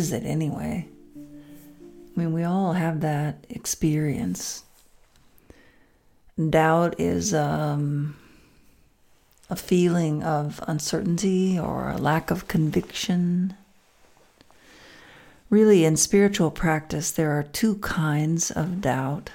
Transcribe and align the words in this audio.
is 0.00 0.12
it 0.12 0.24
anyway? 0.24 0.88
I 1.14 2.18
mean, 2.18 2.32
we 2.32 2.42
all 2.42 2.72
have 2.72 3.02
that 3.02 3.44
experience. 3.50 4.64
Doubt 6.38 6.98
is 6.98 7.34
um, 7.34 8.16
a 9.50 9.56
feeling 9.56 10.22
of 10.22 10.58
uncertainty 10.66 11.58
or 11.58 11.90
a 11.90 11.98
lack 11.98 12.30
of 12.30 12.48
conviction. 12.48 13.52
Really, 15.50 15.84
in 15.84 15.98
spiritual 15.98 16.50
practice, 16.50 17.10
there 17.10 17.32
are 17.38 17.42
two 17.42 17.74
kinds 17.76 18.50
of 18.50 18.80
doubt. 18.80 19.28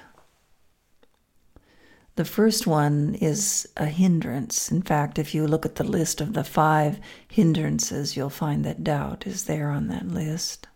The 2.15 2.25
first 2.25 2.65
one 2.65 3.15
is 3.15 3.67
a 3.75 3.87
hindrance. 3.87 4.71
In 4.71 4.81
fact, 4.81 5.19
if 5.19 5.35
you 5.35 5.45
look 5.45 5.65
at 5.65 5.75
the 5.75 5.83
list 5.83 6.21
of 6.21 6.31
the 6.31 6.45
five 6.45 6.99
hindrances, 7.27 8.15
you'll 8.15 8.29
find 8.29 8.63
that 8.63 8.85
doubt 8.85 9.27
is 9.27 9.43
there 9.43 9.69
on 9.69 9.87
that 9.87 10.07
list. 10.07 10.67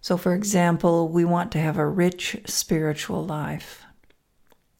So, 0.00 0.16
for 0.16 0.34
example, 0.34 1.08
we 1.08 1.24
want 1.24 1.50
to 1.52 1.58
have 1.58 1.76
a 1.76 1.88
rich 1.88 2.36
spiritual 2.44 3.24
life. 3.24 3.84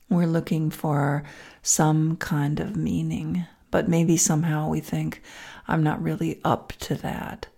We're 0.09 0.27
looking 0.27 0.71
for 0.71 1.25
some 1.61 2.17
kind 2.19 2.61
of 2.61 2.77
meaning, 2.77 3.47
but 3.73 3.89
maybe 3.89 4.17
somehow 4.17 4.69
we 4.69 4.79
think, 4.79 5.23
I'm 5.67 5.83
not 5.83 6.01
really 6.01 6.41
up 6.45 6.73
to 6.81 6.95
that. 6.97 7.49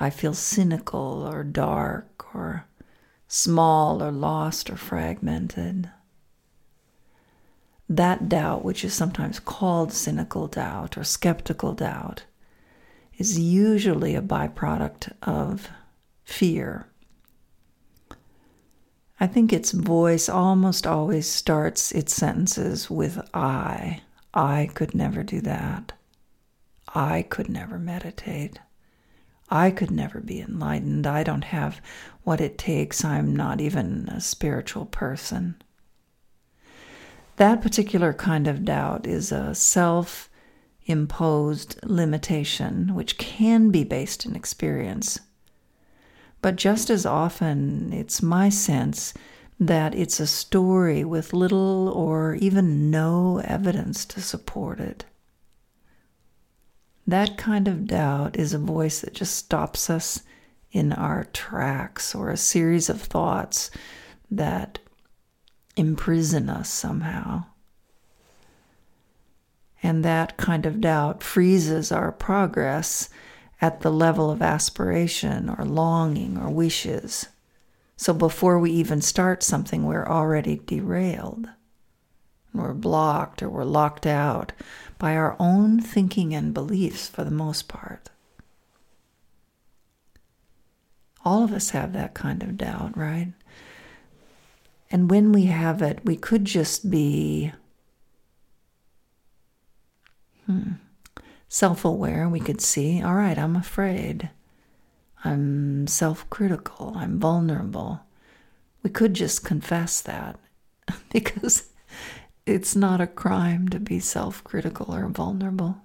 I 0.00 0.08
feel 0.08 0.32
cynical 0.32 1.28
or 1.30 1.44
dark 1.44 2.34
or 2.34 2.66
small 3.26 4.02
or 4.02 4.12
lost 4.12 4.70
or 4.70 4.76
fragmented. 4.76 5.90
That 7.88 8.28
doubt, 8.28 8.64
which 8.64 8.84
is 8.84 8.92
sometimes 8.92 9.40
called 9.40 9.92
cynical 9.92 10.46
doubt 10.46 10.98
or 10.98 11.04
skeptical 11.04 11.72
doubt, 11.72 12.24
is 13.16 13.38
usually 13.38 14.14
a 14.14 14.22
byproduct 14.22 15.12
of 15.22 15.70
fear. 16.24 16.86
I 19.18 19.26
think 19.26 19.52
its 19.52 19.72
voice 19.72 20.28
almost 20.28 20.86
always 20.86 21.26
starts 21.26 21.90
its 21.90 22.14
sentences 22.14 22.88
with 22.88 23.18
I. 23.34 24.02
I 24.32 24.70
could 24.74 24.94
never 24.94 25.24
do 25.24 25.40
that. 25.40 25.92
I 26.94 27.22
could 27.22 27.48
never 27.48 27.78
meditate. 27.78 28.60
I 29.50 29.70
could 29.70 29.90
never 29.90 30.20
be 30.20 30.40
enlightened. 30.40 31.06
I 31.06 31.24
don't 31.24 31.44
have 31.44 31.80
what 32.22 32.40
it 32.40 32.58
takes. 32.58 33.04
I'm 33.04 33.34
not 33.34 33.60
even 33.60 34.08
a 34.08 34.20
spiritual 34.20 34.84
person. 34.86 35.56
That 37.38 37.62
particular 37.62 38.12
kind 38.12 38.48
of 38.48 38.64
doubt 38.64 39.06
is 39.06 39.30
a 39.30 39.54
self 39.54 40.28
imposed 40.86 41.78
limitation, 41.84 42.96
which 42.96 43.16
can 43.16 43.70
be 43.70 43.84
based 43.84 44.26
in 44.26 44.34
experience. 44.34 45.20
But 46.42 46.56
just 46.56 46.90
as 46.90 47.06
often, 47.06 47.92
it's 47.92 48.22
my 48.22 48.48
sense 48.48 49.14
that 49.60 49.94
it's 49.94 50.18
a 50.18 50.26
story 50.26 51.04
with 51.04 51.32
little 51.32 51.88
or 51.90 52.34
even 52.34 52.90
no 52.90 53.40
evidence 53.44 54.04
to 54.06 54.20
support 54.20 54.80
it. 54.80 55.04
That 57.06 57.38
kind 57.38 57.68
of 57.68 57.86
doubt 57.86 58.36
is 58.36 58.52
a 58.52 58.58
voice 58.58 59.00
that 59.02 59.14
just 59.14 59.36
stops 59.36 59.88
us 59.88 60.22
in 60.72 60.92
our 60.92 61.24
tracks 61.32 62.16
or 62.16 62.30
a 62.30 62.36
series 62.36 62.88
of 62.88 63.00
thoughts 63.00 63.70
that 64.28 64.80
imprison 65.78 66.48
us 66.50 66.68
somehow. 66.68 67.44
And 69.82 70.04
that 70.04 70.36
kind 70.36 70.66
of 70.66 70.80
doubt 70.80 71.22
freezes 71.22 71.92
our 71.92 72.10
progress 72.10 73.08
at 73.60 73.80
the 73.80 73.92
level 73.92 74.30
of 74.30 74.42
aspiration 74.42 75.48
or 75.48 75.64
longing 75.64 76.36
or 76.36 76.50
wishes. 76.50 77.28
So 77.96 78.12
before 78.12 78.58
we 78.58 78.70
even 78.72 79.00
start 79.00 79.42
something, 79.42 79.84
we're 79.84 80.06
already 80.06 80.60
derailed. 80.66 81.48
We're 82.52 82.74
blocked 82.74 83.42
or 83.42 83.48
we're 83.48 83.64
locked 83.64 84.06
out 84.06 84.52
by 84.98 85.14
our 85.14 85.36
own 85.38 85.80
thinking 85.80 86.34
and 86.34 86.52
beliefs 86.52 87.08
for 87.08 87.24
the 87.24 87.30
most 87.30 87.68
part. 87.68 88.10
All 91.24 91.44
of 91.44 91.52
us 91.52 91.70
have 91.70 91.92
that 91.92 92.14
kind 92.14 92.42
of 92.42 92.56
doubt, 92.56 92.96
right? 92.96 93.32
And 94.90 95.10
when 95.10 95.32
we 95.32 95.44
have 95.44 95.82
it, 95.82 96.00
we 96.04 96.16
could 96.16 96.44
just 96.44 96.90
be 96.90 97.52
hmm, 100.46 100.72
self 101.48 101.84
aware. 101.84 102.28
We 102.28 102.40
could 102.40 102.60
see, 102.60 103.02
all 103.02 103.14
right, 103.14 103.38
I'm 103.38 103.56
afraid. 103.56 104.30
I'm 105.24 105.86
self 105.86 106.28
critical. 106.30 106.94
I'm 106.96 107.18
vulnerable. 107.18 108.00
We 108.82 108.90
could 108.90 109.14
just 109.14 109.44
confess 109.44 110.00
that 110.00 110.38
because 111.12 111.70
it's 112.46 112.74
not 112.74 113.00
a 113.00 113.06
crime 113.06 113.68
to 113.68 113.80
be 113.80 114.00
self 114.00 114.42
critical 114.44 114.94
or 114.94 115.06
vulnerable. 115.08 115.76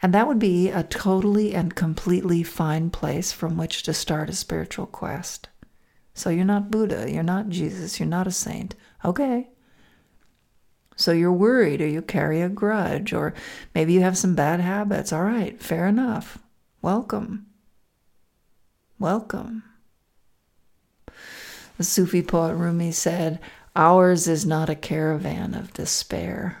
And 0.00 0.14
that 0.14 0.28
would 0.28 0.38
be 0.38 0.70
a 0.70 0.84
totally 0.84 1.54
and 1.54 1.74
completely 1.74 2.42
fine 2.42 2.90
place 2.90 3.32
from 3.32 3.56
which 3.56 3.82
to 3.84 3.94
start 3.94 4.30
a 4.30 4.32
spiritual 4.32 4.86
quest. 4.86 5.48
So 6.18 6.30
you're 6.30 6.44
not 6.44 6.72
Buddha, 6.72 7.08
you're 7.08 7.22
not 7.22 7.48
Jesus, 7.48 8.00
you're 8.00 8.08
not 8.08 8.26
a 8.26 8.32
saint. 8.32 8.74
Okay. 9.04 9.50
So 10.96 11.12
you're 11.12 11.32
worried 11.32 11.80
or 11.80 11.86
you 11.86 12.02
carry 12.02 12.40
a 12.40 12.48
grudge 12.48 13.12
or 13.12 13.34
maybe 13.72 13.92
you 13.92 14.00
have 14.00 14.18
some 14.18 14.34
bad 14.34 14.58
habits. 14.58 15.12
All 15.12 15.22
right, 15.22 15.62
fair 15.62 15.86
enough. 15.86 16.38
Welcome. 16.82 17.46
Welcome. 18.98 19.62
The 21.76 21.84
Sufi 21.84 22.20
poet 22.20 22.56
Rumi 22.56 22.90
said, 22.90 23.38
Ours 23.76 24.26
is 24.26 24.44
not 24.44 24.68
a 24.68 24.74
caravan 24.74 25.54
of 25.54 25.72
despair. 25.72 26.60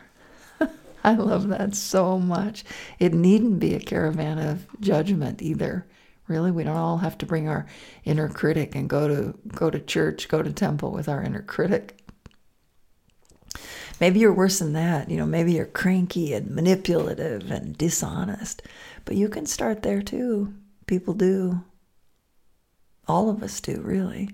I 1.02 1.14
love 1.14 1.48
that 1.48 1.74
so 1.74 2.20
much. 2.20 2.64
It 3.00 3.12
needn't 3.12 3.58
be 3.58 3.74
a 3.74 3.80
caravan 3.80 4.38
of 4.38 4.68
judgment 4.80 5.42
either. 5.42 5.84
Really, 6.28 6.50
we 6.50 6.62
don't 6.62 6.76
all 6.76 6.98
have 6.98 7.16
to 7.18 7.26
bring 7.26 7.48
our 7.48 7.66
inner 8.04 8.28
critic 8.28 8.74
and 8.74 8.88
go 8.88 9.08
to 9.08 9.38
go 9.48 9.70
to 9.70 9.80
church, 9.80 10.28
go 10.28 10.42
to 10.42 10.52
temple 10.52 10.92
with 10.92 11.08
our 11.08 11.22
inner 11.22 11.42
critic. 11.42 11.98
Maybe 14.00 14.20
you're 14.20 14.32
worse 14.32 14.58
than 14.58 14.74
that. 14.74 15.10
You 15.10 15.16
know, 15.16 15.26
maybe 15.26 15.54
you're 15.54 15.64
cranky 15.66 16.32
and 16.34 16.50
manipulative 16.50 17.50
and 17.50 17.76
dishonest. 17.76 18.62
But 19.04 19.16
you 19.16 19.28
can 19.28 19.46
start 19.46 19.82
there 19.82 20.02
too. 20.02 20.54
People 20.86 21.14
do. 21.14 21.64
All 23.08 23.30
of 23.30 23.42
us 23.42 23.60
do, 23.60 23.80
really. 23.80 24.30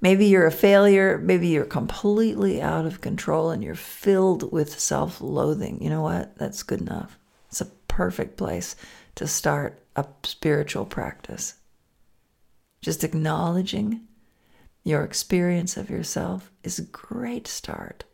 Maybe 0.00 0.26
you're 0.26 0.46
a 0.46 0.52
failure. 0.52 1.18
Maybe 1.18 1.48
you're 1.48 1.64
completely 1.64 2.62
out 2.62 2.86
of 2.86 3.00
control 3.00 3.50
and 3.50 3.62
you're 3.62 3.74
filled 3.74 4.52
with 4.52 4.78
self 4.80 5.20
loathing. 5.20 5.82
You 5.82 5.90
know 5.90 6.02
what? 6.02 6.36
That's 6.38 6.62
good 6.62 6.80
enough. 6.80 7.18
It's 7.48 7.60
a 7.60 7.66
perfect 7.88 8.36
place 8.36 8.74
to 9.16 9.26
start 9.26 9.82
a 9.98 10.08
spiritual 10.22 10.84
practice. 10.84 11.54
Just 12.80 13.02
acknowledging 13.02 14.02
your 14.84 15.02
experience 15.02 15.76
of 15.76 15.90
yourself 15.90 16.50
is 16.62 16.78
a 16.78 16.84
great 16.84 17.46
start. 17.46 18.04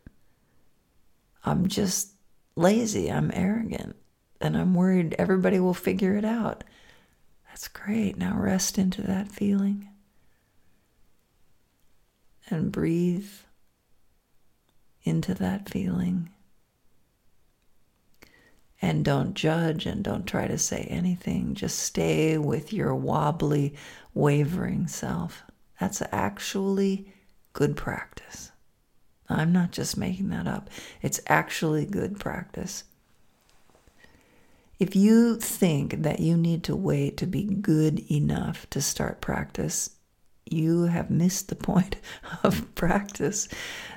I'm 1.43 1.67
just 1.67 2.13
lazy, 2.55 3.11
I'm 3.11 3.31
arrogant, 3.33 3.95
and 4.41 4.57
I'm 4.57 4.73
worried 4.73 5.15
everybody 5.17 5.59
will 5.59 5.73
figure 5.75 6.15
it 6.15 6.25
out. 6.25 6.63
That's 7.47 7.67
great. 7.67 8.17
Now 8.17 8.37
rest 8.37 8.77
into 8.77 9.01
that 9.03 9.31
feeling 9.31 9.87
and 12.49 12.71
breathe 12.71 13.29
into 15.03 15.33
that 15.35 15.69
feeling. 15.69 16.29
And 18.85 19.03
don't 19.03 19.33
judge 19.33 19.87
and 19.87 20.03
don't 20.03 20.27
try 20.27 20.45
to 20.45 20.59
say 20.59 20.81
anything. 20.91 21.55
Just 21.55 21.79
stay 21.79 22.37
with 22.37 22.71
your 22.71 22.93
wobbly, 22.93 23.73
wavering 24.13 24.85
self. 24.85 25.41
That's 25.79 26.03
actually 26.11 27.11
good 27.53 27.75
practice. 27.75 28.51
I'm 29.27 29.51
not 29.51 29.71
just 29.71 29.97
making 29.97 30.29
that 30.29 30.47
up, 30.47 30.69
it's 31.01 31.19
actually 31.25 31.87
good 31.87 32.19
practice. 32.19 32.83
If 34.77 34.95
you 34.95 35.37
think 35.37 36.03
that 36.03 36.19
you 36.19 36.37
need 36.37 36.63
to 36.65 36.75
wait 36.75 37.17
to 37.17 37.25
be 37.25 37.43
good 37.43 38.01
enough 38.11 38.69
to 38.69 38.81
start 38.81 39.19
practice, 39.19 39.95
you 40.45 40.83
have 40.83 41.09
missed 41.09 41.49
the 41.49 41.55
point 41.55 41.95
of 42.43 42.75
practice. 42.75 43.47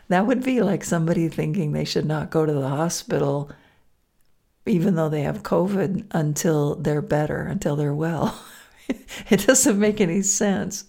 That 0.09 0.27
would 0.27 0.43
be 0.43 0.63
like 0.63 0.83
somebody 0.83 1.29
thinking 1.29 1.73
they 1.73 1.85
should 1.85 2.07
not 2.07 2.31
go 2.31 2.47
to 2.47 2.53
the 2.55 2.69
hospital 2.69 3.51
even 4.69 4.95
though 4.95 5.09
they 5.09 5.23
have 5.23 5.43
COVID 5.43 6.07
until 6.11 6.75
they're 6.77 7.03
better, 7.03 7.43
until 7.43 7.77
they're 7.77 7.95
well. 7.95 8.39
it 9.31 9.47
doesn't 9.47 9.79
make 9.79 10.01
any 10.01 10.23
sense. 10.23 10.85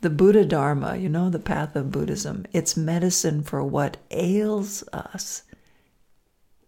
The 0.00 0.10
Buddha 0.10 0.44
Dharma, 0.44 0.96
you 0.96 1.08
know, 1.08 1.30
the 1.30 1.38
path 1.38 1.74
of 1.76 1.90
Buddhism, 1.90 2.44
it's 2.52 2.76
medicine 2.76 3.42
for 3.42 3.62
what 3.64 3.96
ails 4.10 4.84
us. 4.92 5.42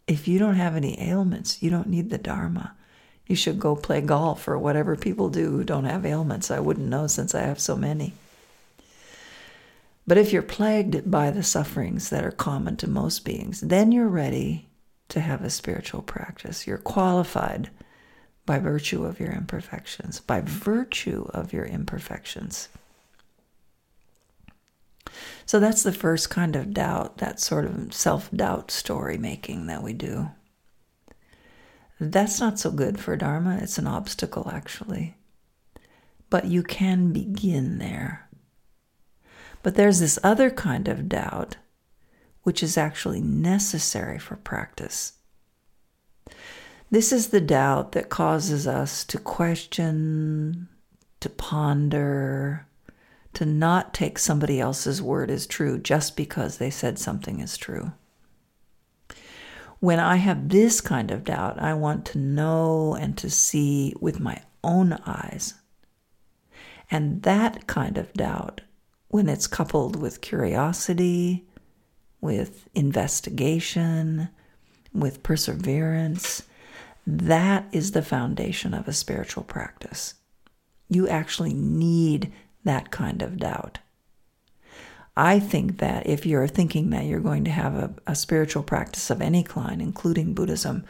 If 0.07 0.27
you 0.27 0.39
don't 0.39 0.55
have 0.55 0.77
any 0.77 1.01
ailments, 1.01 1.63
you 1.63 1.69
don't 1.69 1.89
need 1.89 2.11
the 2.11 2.19
Dharma. 2.19 2.75
You 3.27 3.37
should 3.37 3.59
go 3.59 3.75
play 3.75 4.01
golf 4.01 4.47
or 4.47 4.57
whatever 4.57 4.97
people 4.97 5.29
do 5.29 5.51
who 5.51 5.65
don't 5.65 5.85
have 5.85 6.07
ailments. 6.07 6.51
I 6.51 6.61
wouldn't 6.61 6.89
know 6.89 7.09
since 7.09 7.35
I 7.35 7.43
have 7.43 7.61
so 7.61 7.77
many. 7.77 8.15
But 10.07 10.17
if 10.17 10.33
you're 10.33 10.43
plagued 10.43 11.11
by 11.11 11.33
the 11.33 11.43
sufferings 11.43 12.11
that 12.11 12.25
are 12.25 12.31
common 12.31 12.77
to 12.77 12.89
most 12.89 13.25
beings, 13.25 13.61
then 13.61 13.91
you're 13.91 14.09
ready 14.09 14.66
to 15.09 15.21
have 15.21 15.43
a 15.43 15.51
spiritual 15.51 16.03
practice. 16.03 16.67
You're 16.67 16.79
qualified 16.79 17.71
by 18.45 18.59
virtue 18.59 19.05
of 19.05 19.19
your 19.21 19.33
imperfections, 19.33 20.21
by 20.21 20.41
virtue 20.41 21.27
of 21.35 21.53
your 21.53 21.65
imperfections. 21.65 22.69
So 25.45 25.61
that's 25.61 25.83
the 25.83 25.93
first 25.93 26.31
kind 26.31 26.57
of 26.57 26.75
doubt, 26.75 27.19
that 27.19 27.41
sort 27.41 27.65
of 27.65 27.93
self 27.95 28.31
doubt 28.31 28.71
story 28.71 29.19
making 29.19 29.67
that 29.67 29.83
we 29.83 29.93
do. 29.93 30.31
That's 31.99 32.41
not 32.41 32.59
so 32.59 32.71
good 32.71 32.99
for 32.99 33.17
Dharma. 33.17 33.59
It's 33.63 33.79
an 33.79 33.87
obstacle, 33.87 34.51
actually. 34.53 35.17
But 36.29 36.47
you 36.47 36.63
can 36.63 37.13
begin 37.13 37.79
there. 37.79 38.29
But 39.63 39.77
there's 39.77 40.01
this 40.01 40.19
other 40.23 40.51
kind 40.51 40.89
of 40.89 41.09
doubt, 41.09 41.57
which 42.47 42.63
is 42.63 42.79
actually 42.79 43.21
necessary 43.21 44.21
for 44.21 44.37
practice. 44.37 45.15
This 46.93 47.11
is 47.11 47.31
the 47.31 47.41
doubt 47.41 47.91
that 47.91 48.09
causes 48.09 48.69
us 48.69 49.05
to 49.07 49.19
question, 49.19 50.69
to 51.19 51.29
ponder, 51.29 52.65
to 53.35 53.45
not 53.45 53.93
take 53.93 54.17
somebody 54.21 54.61
else's 54.61 55.03
word 55.03 55.29
as 55.29 55.45
true 55.45 55.77
just 55.77 56.17
because 56.17 56.59
they 56.59 56.71
said 56.71 57.01
something 57.01 57.41
is 57.41 57.57
true. 57.57 57.91
When 59.81 59.99
I 59.99 60.15
have 60.15 60.49
this 60.49 60.81
kind 60.81 61.11
of 61.11 61.25
doubt, 61.25 61.61
I 61.61 61.75
want 61.75 62.07
to 62.07 62.19
know 62.19 62.95
and 62.95 63.19
to 63.19 63.29
see 63.29 63.93
with 64.01 64.21
my 64.21 64.41
own 64.63 64.93
eyes. 65.05 65.55
And 66.93 67.25
that 67.25 67.67
kind 67.67 67.99
of 67.99 68.13
doubt, 68.13 68.61
when 69.09 69.29
it's 69.29 69.49
coupled 69.49 69.97
with 69.97 70.21
curiosity, 70.21 71.46
with 72.27 72.69
investigation, 72.75 74.29
with 74.93 75.23
perseverance, 75.23 76.43
that 77.07 77.65
is 77.71 77.93
the 77.93 78.03
foundation 78.03 78.75
of 78.75 78.89
a 78.89 78.93
spiritual 78.93 79.45
practice. 79.45 80.15
You 80.89 81.07
actually 81.07 81.55
need 81.55 82.33
that 82.65 82.91
kind 82.91 83.23
of 83.23 83.39
doubt. 83.39 83.79
I 85.17 85.39
think 85.39 85.79
that 85.79 86.09
if 86.09 86.27
you're 86.27 86.49
thinking 86.49 86.91
that 86.91 87.05
you're 87.05 87.21
going 87.21 87.45
to 87.45 87.53
have 87.53 87.75
a, 87.77 87.95
a 88.09 88.17
spiritual 88.17 88.65
practice 88.65 89.09
of 89.09 89.23
any 89.23 89.45
kind, 89.45 89.81
including 89.81 90.35
Buddhism, 90.35 90.85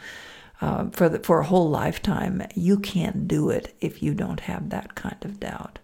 uh, 0.59 0.89
for 0.89 1.07
the, 1.07 1.19
for 1.19 1.39
a 1.41 1.45
whole 1.45 1.69
lifetime, 1.69 2.41
you 2.55 2.79
can't 2.79 3.27
do 3.27 3.51
it 3.51 3.75
if 3.79 4.01
you 4.01 4.15
don't 4.15 4.39
have 4.39 4.71
that 4.71 4.95
kind 4.95 5.23
of 5.23 5.39
doubt. 5.39 5.77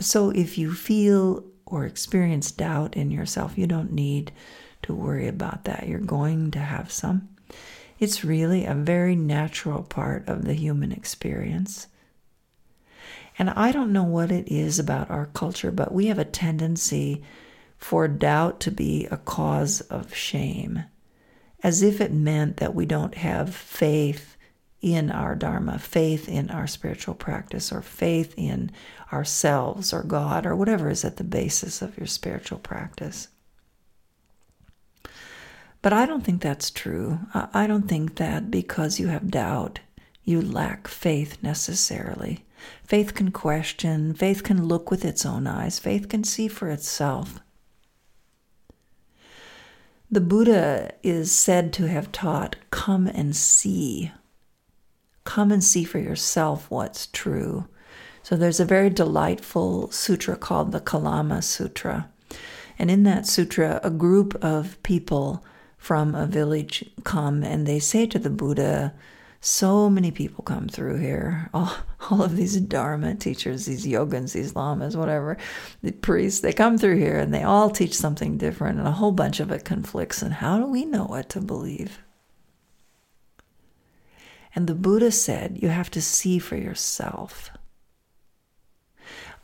So 0.00 0.30
if 0.30 0.56
you 0.56 0.72
feel 0.72 1.44
or 1.70 1.86
experience 1.86 2.50
doubt 2.50 2.96
in 2.96 3.10
yourself, 3.10 3.56
you 3.56 3.66
don't 3.66 3.92
need 3.92 4.32
to 4.82 4.94
worry 4.94 5.28
about 5.28 5.64
that. 5.64 5.86
You're 5.86 5.98
going 6.00 6.50
to 6.52 6.58
have 6.58 6.90
some. 6.90 7.28
It's 7.98 8.24
really 8.24 8.64
a 8.64 8.74
very 8.74 9.14
natural 9.14 9.82
part 9.82 10.28
of 10.28 10.44
the 10.44 10.54
human 10.54 10.90
experience. 10.90 11.86
And 13.38 13.50
I 13.50 13.72
don't 13.72 13.92
know 13.92 14.04
what 14.04 14.30
it 14.30 14.48
is 14.48 14.78
about 14.78 15.10
our 15.10 15.26
culture, 15.26 15.70
but 15.70 15.92
we 15.92 16.06
have 16.06 16.18
a 16.18 16.24
tendency 16.24 17.22
for 17.78 18.08
doubt 18.08 18.60
to 18.60 18.70
be 18.70 19.06
a 19.10 19.16
cause 19.16 19.80
of 19.82 20.14
shame, 20.14 20.84
as 21.62 21.82
if 21.82 22.00
it 22.00 22.12
meant 22.12 22.58
that 22.58 22.74
we 22.74 22.84
don't 22.84 23.14
have 23.14 23.54
faith 23.54 24.36
in 24.80 25.10
our 25.10 25.34
Dharma, 25.34 25.78
faith 25.78 26.28
in 26.28 26.50
our 26.50 26.66
spiritual 26.66 27.14
practice, 27.14 27.70
or 27.70 27.82
faith 27.82 28.34
in 28.36 28.70
ourselves 29.12 29.92
or 29.92 30.02
God, 30.02 30.46
or 30.46 30.56
whatever 30.56 30.88
is 30.88 31.04
at 31.04 31.16
the 31.16 31.24
basis 31.24 31.82
of 31.82 31.98
your 31.98 32.06
spiritual 32.06 32.58
practice. 32.58 33.28
But 35.82 35.92
I 35.92 36.06
don't 36.06 36.24
think 36.24 36.42
that's 36.42 36.70
true. 36.70 37.20
I 37.32 37.66
don't 37.66 37.88
think 37.88 38.16
that 38.16 38.50
because 38.50 39.00
you 39.00 39.08
have 39.08 39.30
doubt, 39.30 39.80
you 40.24 40.40
lack 40.42 40.88
faith 40.88 41.38
necessarily. 41.42 42.44
Faith 42.84 43.14
can 43.14 43.30
question, 43.30 44.12
faith 44.12 44.42
can 44.42 44.66
look 44.66 44.90
with 44.90 45.04
its 45.04 45.24
own 45.24 45.46
eyes, 45.46 45.78
faith 45.78 46.08
can 46.08 46.24
see 46.24 46.48
for 46.48 46.68
itself. 46.68 47.40
The 50.10 50.20
Buddha 50.20 50.92
is 51.02 51.32
said 51.32 51.72
to 51.74 51.86
have 51.86 52.12
taught, 52.12 52.56
Come 52.70 53.06
and 53.06 53.34
see. 53.34 54.10
Come 55.24 55.52
and 55.52 55.62
see 55.62 55.84
for 55.84 55.98
yourself 55.98 56.70
what's 56.70 57.06
true. 57.06 57.66
So 58.22 58.36
there's 58.36 58.60
a 58.60 58.64
very 58.64 58.90
delightful 58.90 59.90
sutra 59.90 60.36
called 60.36 60.72
the 60.72 60.80
Kalama 60.80 61.42
Sutra. 61.42 62.10
And 62.78 62.90
in 62.90 63.02
that 63.04 63.26
sutra, 63.26 63.80
a 63.82 63.90
group 63.90 64.34
of 64.42 64.82
people 64.82 65.44
from 65.76 66.14
a 66.14 66.26
village 66.26 66.84
come 67.04 67.42
and 67.42 67.66
they 67.66 67.78
say 67.78 68.06
to 68.06 68.18
the 68.18 68.30
Buddha, 68.30 68.94
so 69.42 69.88
many 69.88 70.10
people 70.10 70.44
come 70.44 70.68
through 70.68 70.98
here. 70.98 71.48
All, 71.54 71.72
all 72.10 72.22
of 72.22 72.36
these 72.36 72.60
Dharma 72.60 73.14
teachers, 73.14 73.64
these 73.64 73.86
yogins, 73.86 74.32
these 74.32 74.54
lamas, 74.54 74.96
whatever, 74.96 75.38
the 75.82 75.92
priests, 75.92 76.40
they 76.40 76.52
come 76.52 76.76
through 76.76 76.98
here 76.98 77.18
and 77.18 77.32
they 77.32 77.42
all 77.42 77.70
teach 77.70 77.94
something 77.94 78.36
different, 78.36 78.78
and 78.78 78.86
a 78.86 78.92
whole 78.92 79.12
bunch 79.12 79.40
of 79.40 79.50
it 79.50 79.64
conflicts. 79.64 80.20
And 80.20 80.34
how 80.34 80.58
do 80.58 80.66
we 80.66 80.84
know 80.84 81.04
what 81.04 81.30
to 81.30 81.40
believe? 81.40 82.00
And 84.54 84.66
the 84.66 84.74
Buddha 84.74 85.12
said, 85.12 85.58
you 85.62 85.68
have 85.68 85.90
to 85.92 86.02
see 86.02 86.38
for 86.38 86.56
yourself. 86.56 87.50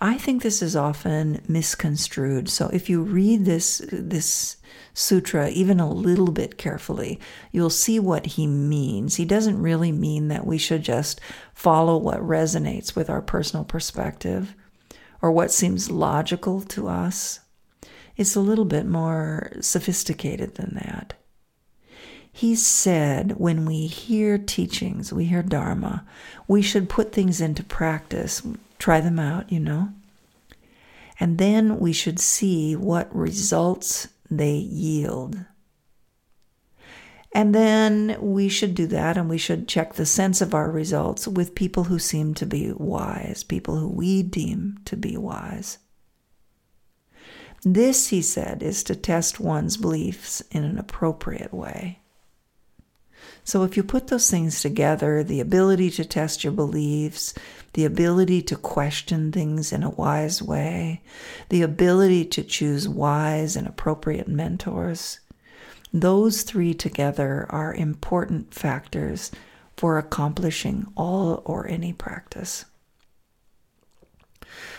I 0.00 0.18
think 0.18 0.42
this 0.42 0.60
is 0.60 0.76
often 0.76 1.42
misconstrued. 1.48 2.50
So 2.50 2.68
if 2.68 2.90
you 2.90 3.02
read 3.02 3.44
this 3.44 3.80
this 3.90 4.56
sutra 4.92 5.48
even 5.48 5.80
a 5.80 5.90
little 5.90 6.32
bit 6.32 6.58
carefully, 6.58 7.18
you'll 7.50 7.70
see 7.70 7.98
what 7.98 8.26
he 8.26 8.46
means. 8.46 9.16
He 9.16 9.24
doesn't 9.24 9.60
really 9.60 9.92
mean 9.92 10.28
that 10.28 10.46
we 10.46 10.58
should 10.58 10.82
just 10.82 11.20
follow 11.54 11.96
what 11.96 12.20
resonates 12.20 12.94
with 12.94 13.08
our 13.08 13.22
personal 13.22 13.64
perspective 13.64 14.54
or 15.22 15.32
what 15.32 15.50
seems 15.50 15.90
logical 15.90 16.60
to 16.62 16.88
us. 16.88 17.40
It's 18.16 18.36
a 18.36 18.40
little 18.40 18.64
bit 18.64 18.86
more 18.86 19.52
sophisticated 19.60 20.56
than 20.56 20.74
that. 20.74 21.14
He 22.36 22.54
said 22.54 23.38
when 23.38 23.64
we 23.64 23.86
hear 23.86 24.36
teachings, 24.36 25.10
we 25.10 25.24
hear 25.24 25.42
Dharma, 25.42 26.04
we 26.46 26.60
should 26.60 26.86
put 26.86 27.10
things 27.10 27.40
into 27.40 27.64
practice 27.64 28.42
try 28.78 29.00
them 29.00 29.18
out, 29.18 29.50
you 29.50 29.58
know. 29.58 29.88
And 31.18 31.38
then 31.38 31.78
we 31.78 31.94
should 31.94 32.20
see 32.20 32.76
what 32.76 33.16
results 33.16 34.08
they 34.30 34.52
yield. 34.52 35.46
And 37.32 37.54
then 37.54 38.18
we 38.20 38.50
should 38.50 38.74
do 38.74 38.86
that 38.88 39.16
and 39.16 39.30
we 39.30 39.38
should 39.38 39.66
check 39.66 39.94
the 39.94 40.04
sense 40.04 40.42
of 40.42 40.52
our 40.52 40.70
results 40.70 41.26
with 41.26 41.54
people 41.54 41.84
who 41.84 41.98
seem 41.98 42.34
to 42.34 42.44
be 42.44 42.70
wise, 42.70 43.44
people 43.44 43.78
who 43.78 43.88
we 43.88 44.22
deem 44.22 44.78
to 44.84 44.94
be 44.94 45.16
wise. 45.16 45.78
This, 47.64 48.08
he 48.08 48.20
said, 48.20 48.62
is 48.62 48.82
to 48.84 48.94
test 48.94 49.40
one's 49.40 49.78
beliefs 49.78 50.42
in 50.50 50.64
an 50.64 50.78
appropriate 50.78 51.54
way. 51.54 52.00
So 53.46 53.62
if 53.62 53.76
you 53.76 53.84
put 53.84 54.08
those 54.08 54.28
things 54.28 54.60
together, 54.60 55.22
the 55.22 55.38
ability 55.38 55.92
to 55.92 56.04
test 56.04 56.42
your 56.42 56.52
beliefs, 56.52 57.32
the 57.74 57.84
ability 57.84 58.42
to 58.42 58.56
question 58.56 59.30
things 59.30 59.72
in 59.72 59.84
a 59.84 59.90
wise 59.90 60.42
way, 60.42 61.00
the 61.48 61.62
ability 61.62 62.24
to 62.24 62.42
choose 62.42 62.88
wise 62.88 63.54
and 63.54 63.68
appropriate 63.68 64.26
mentors, 64.26 65.20
those 65.92 66.42
three 66.42 66.74
together 66.74 67.46
are 67.48 67.72
important 67.72 68.52
factors 68.52 69.30
for 69.76 69.96
accomplishing 69.96 70.88
all 70.96 71.40
or 71.44 71.68
any 71.68 71.92
practice. 71.92 72.64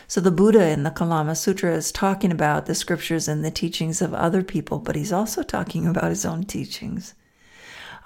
So 0.09 0.19
the 0.19 0.29
Buddha 0.29 0.67
in 0.67 0.83
the 0.83 0.91
Kalama 0.91 1.35
Sutra 1.35 1.73
is 1.73 1.89
talking 1.89 2.33
about 2.33 2.65
the 2.65 2.75
scriptures 2.75 3.29
and 3.29 3.45
the 3.45 3.51
teachings 3.51 4.01
of 4.01 4.13
other 4.13 4.43
people, 4.43 4.79
but 4.79 4.97
he's 4.97 5.13
also 5.13 5.41
talking 5.41 5.87
about 5.87 6.09
his 6.09 6.25
own 6.25 6.43
teachings. 6.43 7.13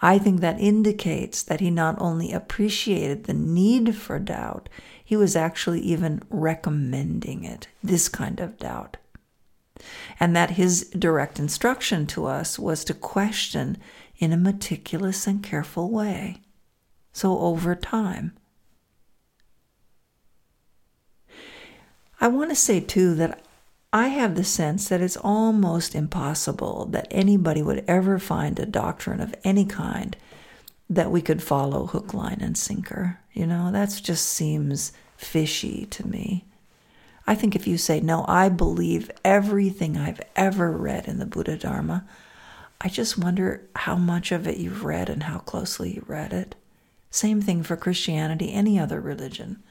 I 0.01 0.17
think 0.17 0.41
that 0.41 0.59
indicates 0.59 1.43
that 1.43 1.59
he 1.59 1.69
not 1.69 1.95
only 2.01 2.31
appreciated 2.31 3.25
the 3.25 3.33
need 3.33 3.95
for 3.95 4.17
doubt, 4.17 4.67
he 5.03 5.15
was 5.15 5.35
actually 5.35 5.81
even 5.81 6.23
recommending 6.29 7.43
it, 7.43 7.67
this 7.83 8.09
kind 8.09 8.39
of 8.39 8.57
doubt. 8.57 8.97
And 10.19 10.35
that 10.35 10.51
his 10.51 10.89
direct 10.89 11.37
instruction 11.37 12.07
to 12.07 12.25
us 12.25 12.57
was 12.57 12.83
to 12.85 12.93
question 12.93 13.77
in 14.17 14.31
a 14.31 14.37
meticulous 14.37 15.27
and 15.27 15.43
careful 15.43 15.89
way. 15.89 16.41
So 17.13 17.37
over 17.39 17.75
time. 17.75 18.33
I 22.19 22.27
want 22.27 22.49
to 22.49 22.55
say 22.55 22.79
too 22.79 23.15
that 23.15 23.43
I 23.93 24.07
have 24.07 24.35
the 24.35 24.43
sense 24.45 24.87
that 24.87 25.01
it's 25.01 25.17
almost 25.17 25.95
impossible 25.95 26.85
that 26.91 27.07
anybody 27.11 27.61
would 27.61 27.83
ever 27.87 28.19
find 28.19 28.57
a 28.57 28.65
doctrine 28.65 29.19
of 29.19 29.35
any 29.43 29.65
kind 29.65 30.15
that 30.89 31.11
we 31.11 31.21
could 31.21 31.43
follow 31.43 31.87
hook, 31.87 32.13
line, 32.13 32.39
and 32.41 32.57
sinker. 32.57 33.19
You 33.33 33.45
know, 33.47 33.69
that 33.71 33.99
just 34.01 34.27
seems 34.27 34.93
fishy 35.17 35.85
to 35.87 36.07
me. 36.07 36.45
I 37.27 37.35
think 37.35 37.55
if 37.55 37.67
you 37.67 37.77
say, 37.77 37.99
No, 37.99 38.25
I 38.27 38.49
believe 38.49 39.11
everything 39.25 39.97
I've 39.97 40.21
ever 40.35 40.71
read 40.71 41.07
in 41.07 41.19
the 41.19 41.25
Buddha 41.25 41.57
Dharma, 41.57 42.05
I 42.79 42.87
just 42.87 43.17
wonder 43.17 43.61
how 43.75 43.95
much 43.95 44.31
of 44.31 44.47
it 44.47 44.57
you've 44.57 44.85
read 44.85 45.09
and 45.09 45.23
how 45.23 45.39
closely 45.39 45.95
you 45.95 46.03
read 46.07 46.33
it. 46.33 46.55
Same 47.09 47.41
thing 47.41 47.61
for 47.61 47.75
Christianity, 47.75 48.53
any 48.53 48.79
other 48.79 48.99
religion. 49.01 49.61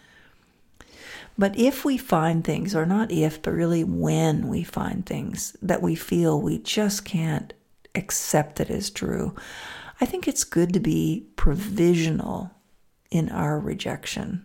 But 1.41 1.59
if 1.59 1.87
we 1.87 1.97
find 1.97 2.45
things, 2.45 2.75
or 2.75 2.85
not 2.85 3.11
if, 3.11 3.41
but 3.41 3.53
really 3.53 3.83
when 3.83 4.49
we 4.49 4.63
find 4.63 5.07
things 5.07 5.57
that 5.63 5.81
we 5.81 5.95
feel 5.95 6.39
we 6.39 6.59
just 6.59 7.07
can't 7.07 7.55
accept 7.95 8.61
it 8.61 8.69
as 8.69 8.91
true, 8.91 9.35
I 10.03 10.05
think 10.05 10.29
it's 10.29 10.45
good 10.45 10.75
to 10.75 10.81
be 10.81 11.31
provisional 11.37 12.51
in 13.11 13.31
our 13.31 13.59
rejection. 13.59 14.45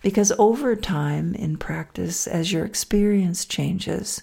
Because 0.00 0.30
over 0.38 0.76
time 0.76 1.34
in 1.34 1.56
practice, 1.56 2.28
as 2.28 2.52
your 2.52 2.64
experience 2.64 3.44
changes, 3.44 4.22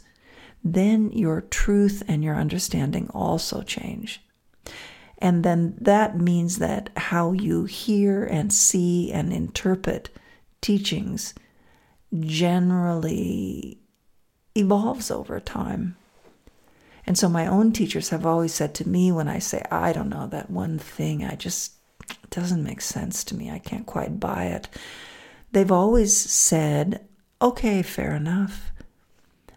then 0.63 1.11
your 1.11 1.41
truth 1.41 2.01
and 2.07 2.23
your 2.23 2.35
understanding 2.35 3.09
also 3.09 3.61
change. 3.61 4.21
And 5.17 5.43
then 5.43 5.75
that 5.81 6.17
means 6.17 6.59
that 6.59 6.91
how 6.95 7.33
you 7.33 7.65
hear 7.65 8.23
and 8.23 8.53
see 8.53 9.11
and 9.11 9.33
interpret 9.33 10.09
teachings 10.63 11.35
generally 12.19 13.77
evolves 14.55 15.11
over 15.11 15.39
time. 15.39 15.95
And 17.05 17.17
so 17.17 17.27
my 17.27 17.45
own 17.45 17.73
teachers 17.73 18.09
have 18.09 18.25
always 18.25 18.53
said 18.53 18.73
to 18.75 18.87
me 18.87 19.11
when 19.11 19.27
I 19.27 19.39
say, 19.39 19.61
I 19.69 19.91
don't 19.91 20.09
know, 20.09 20.25
that 20.27 20.49
one 20.49 20.79
thing, 20.79 21.23
I 21.23 21.35
just, 21.35 21.73
doesn't 22.29 22.63
make 22.63 22.81
sense 22.81 23.23
to 23.25 23.35
me. 23.35 23.51
I 23.51 23.59
can't 23.59 23.85
quite 23.85 24.19
buy 24.19 24.45
it. 24.45 24.69
They've 25.51 25.71
always 25.71 26.15
said, 26.15 27.05
okay, 27.41 27.81
fair 27.81 28.15
enough. 28.15 28.71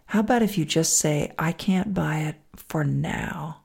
How 0.07 0.19
about 0.19 0.43
if 0.43 0.57
you 0.57 0.65
just 0.65 0.97
say, 0.97 1.33
I 1.39 1.53
can't 1.53 1.93
buy 1.93 2.19
it 2.19 2.35
for 2.55 2.83
now? 2.83 3.61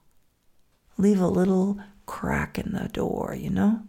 Leave 0.96 1.20
a 1.20 1.26
little 1.26 1.78
crack 2.06 2.58
in 2.58 2.72
the 2.72 2.88
door, 2.88 3.34
you 3.38 3.50
know? 3.50 3.82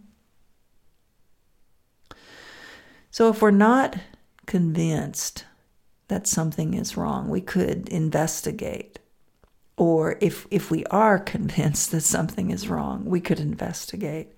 So 3.13 3.29
if 3.29 3.43
we're 3.43 3.51
not 3.51 3.95
convinced 4.47 5.45
that 6.07 6.25
something 6.25 6.73
is 6.73 6.97
wrong, 6.97 7.29
we 7.29 7.41
could 7.41 7.87
investigate. 7.89 8.97
Or 9.77 10.17
if, 10.19 10.47
if 10.49 10.71
we 10.71 10.83
are 10.85 11.19
convinced 11.35 11.91
that 11.91 12.01
something 12.01 12.49
is 12.49 12.67
wrong, 12.67 13.05
we 13.05 13.21
could 13.21 13.39
investigate. 13.39 14.29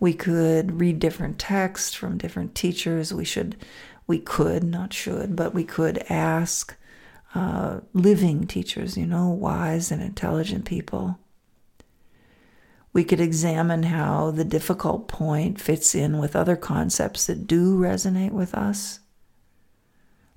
We 0.00 0.12
could 0.12 0.80
read 0.80 0.98
different 0.98 1.38
texts 1.38 1.94
from 1.94 2.18
different 2.18 2.56
teachers. 2.56 3.14
We 3.14 3.24
should, 3.24 3.54
we 4.08 4.18
could, 4.18 4.64
not 4.64 4.92
should, 4.92 5.36
but 5.36 5.54
we 5.54 5.62
could 5.62 5.98
ask 6.10 6.74
uh, 7.36 7.78
living 7.92 8.48
teachers, 8.48 8.96
you 8.96 9.06
know, 9.06 9.28
wise 9.28 9.92
and 9.92 10.02
intelligent 10.02 10.64
people. 10.64 11.16
We 12.92 13.04
could 13.04 13.20
examine 13.20 13.84
how 13.84 14.32
the 14.32 14.44
difficult 14.44 15.06
point 15.06 15.60
fits 15.60 15.94
in 15.94 16.18
with 16.18 16.34
other 16.34 16.56
concepts 16.56 17.26
that 17.26 17.46
do 17.46 17.78
resonate 17.78 18.32
with 18.32 18.54
us. 18.54 19.00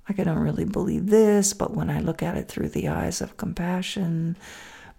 Like, 0.08 0.20
I 0.20 0.24
don't 0.24 0.38
really 0.38 0.64
believe 0.64 1.06
this, 1.06 1.52
but 1.52 1.74
when 1.74 1.90
I 1.90 2.00
look 2.00 2.22
at 2.22 2.36
it 2.36 2.48
through 2.48 2.68
the 2.68 2.88
eyes 2.88 3.20
of 3.20 3.36
compassion, 3.36 4.36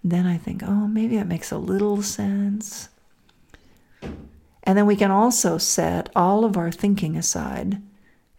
then 0.02 0.26
I 0.26 0.36
think, 0.36 0.62
oh, 0.64 0.86
maybe 0.86 1.16
it 1.16 1.26
makes 1.26 1.50
a 1.50 1.58
little 1.58 2.02
sense. 2.02 2.88
And 4.02 4.76
then 4.76 4.86
we 4.86 4.96
can 4.96 5.10
also 5.10 5.58
set 5.58 6.10
all 6.16 6.44
of 6.44 6.56
our 6.56 6.72
thinking 6.72 7.16
aside 7.16 7.80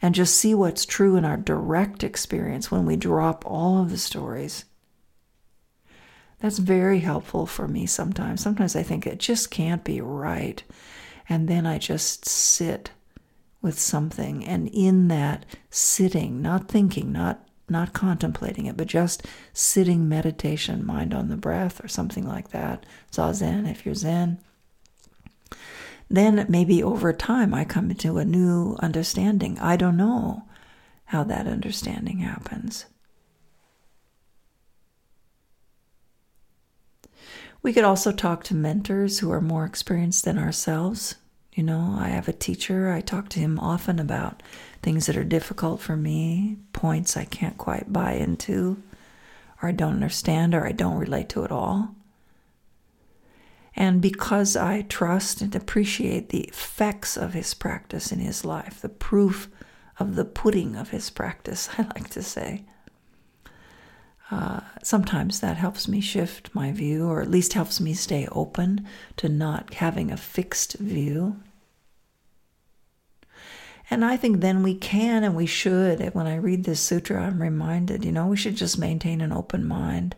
and 0.02 0.14
just 0.14 0.36
see 0.36 0.54
what's 0.54 0.86
true 0.86 1.16
in 1.16 1.26
our 1.26 1.38
direct 1.38 2.04
experience 2.04 2.70
when 2.70 2.86
we 2.86 2.98
drop 2.98 3.44
all 3.48 3.82
of 3.82 3.90
the 3.90 3.98
stories 3.98 4.66
that's 6.40 6.60
very 6.60 7.00
helpful 7.00 7.46
for 7.46 7.68
me 7.68 7.86
sometimes. 7.86 8.42
Sometimes 8.42 8.76
I 8.76 8.84
think 8.84 9.08
it 9.08 9.20
just 9.20 9.50
can't 9.50 9.84
be 9.84 10.02
right. 10.02 10.64
And 11.30 11.48
then 11.48 11.66
I 11.66 11.78
just 11.78 12.26
sit 12.26 12.92
with 13.62 13.80
something. 13.80 14.46
And 14.46 14.70
in 14.70 15.08
that 15.08 15.46
sitting, 15.70 16.42
not 16.42 16.68
thinking, 16.68 17.12
not 17.12 17.44
not 17.70 17.92
contemplating 17.92 18.66
it, 18.66 18.78
but 18.78 18.88
just 18.88 19.26
sitting 19.52 20.08
meditation, 20.08 20.86
mind 20.86 21.14
on 21.14 21.28
the 21.28 21.36
breath 21.36 21.84
or 21.84 21.90
something 21.90 22.26
like 22.26 22.52
that. 22.52 22.86
Zazen 23.12 23.70
if 23.70 23.86
you're 23.86 23.94
Zen. 23.94 24.40
Then 26.10 26.46
maybe 26.48 26.82
over 26.82 27.12
time 27.12 27.54
I 27.54 27.66
come 27.66 27.92
into 27.92 28.18
a 28.18 28.26
new 28.26 28.78
understanding. 28.80 29.60
I 29.60 29.76
don't 29.76 29.98
know 29.98 30.44
how 31.06 31.26
that 31.26 31.48
understanding 31.48 32.20
happens. 32.20 32.86
We 37.68 37.74
could 37.74 37.84
also 37.84 38.14
talk 38.14 38.46
to 38.46 38.56
mentors 38.56 39.20
who 39.20 39.30
are 39.30 39.42
more 39.42 39.66
experienced 39.66 40.24
than 40.24 40.38
ourselves. 40.38 41.16
You 41.52 41.64
know, 41.64 41.98
I 42.00 42.08
have 42.08 42.30
a 42.30 42.32
teacher, 42.32 42.94
I 42.94 43.02
talk 43.02 43.28
to 43.28 43.42
him 43.42 43.60
often 43.60 44.00
about 44.00 44.42
things 44.82 45.06
that 45.06 45.18
are 45.18 45.26
difficult 45.26 45.82
for 45.82 45.98
me, 45.98 46.60
points 46.72 47.18
I 47.18 47.26
can't 47.26 47.58
quite 47.58 47.92
buy 47.92 48.14
into, 48.14 48.82
or 49.62 49.68
I 49.68 49.74
don't 49.74 49.96
understand, 49.96 50.56
or 50.56 50.66
I 50.66 50.72
don't 50.72 50.96
relate 50.96 51.28
to 51.28 51.44
at 51.44 51.52
all. 51.52 51.94
And 53.76 54.02
because 54.02 54.56
I 54.56 54.84
trust 54.84 55.42
and 55.42 55.54
appreciate 55.54 56.30
the 56.30 56.46
effects 56.46 57.18
of 57.18 57.34
his 57.34 57.54
practice 57.54 58.14
in 58.14 58.20
his 58.20 58.46
life, 58.46 58.80
the 58.80 58.88
proof 58.88 59.50
of 60.00 60.16
the 60.16 60.24
pudding 60.24 60.78
of 60.78 60.92
his 60.92 61.10
practice, 61.10 61.68
I 61.78 61.82
like 61.82 62.10
to 62.12 62.24
say, 62.24 62.64
uh, 64.30 64.60
sometimes 64.84 65.40
that 65.40 65.58
helps 65.58 65.88
me 65.88 66.02
shift 66.02 66.54
my 66.54 66.72
view, 66.72 67.08
or 67.08 67.22
at 67.22 67.32
least 67.32 67.54
helps 67.54 67.80
me 67.80 67.94
stay 67.94 68.28
open 68.32 68.86
to 69.16 69.30
not 69.30 69.76
having 69.76 70.12
a 70.12 70.18
fixed 70.18 70.74
view. 70.74 71.38
And 73.90 74.04
I 74.04 74.18
think 74.18 74.42
then 74.42 74.64
we 74.64 74.76
can 74.76 75.24
and 75.24 75.34
we 75.36 75.46
should. 75.46 76.14
When 76.14 76.28
I 76.28 76.36
read 76.36 76.66
this 76.66 76.82
sutra, 76.82 77.24
I'm 77.24 77.42
reminded, 77.42 78.04
you 78.04 78.12
know, 78.12 78.28
we 78.28 78.36
should 78.36 78.58
just 78.58 78.78
maintain 78.78 79.22
an 79.22 79.32
open 79.32 79.66
mind. 79.66 80.16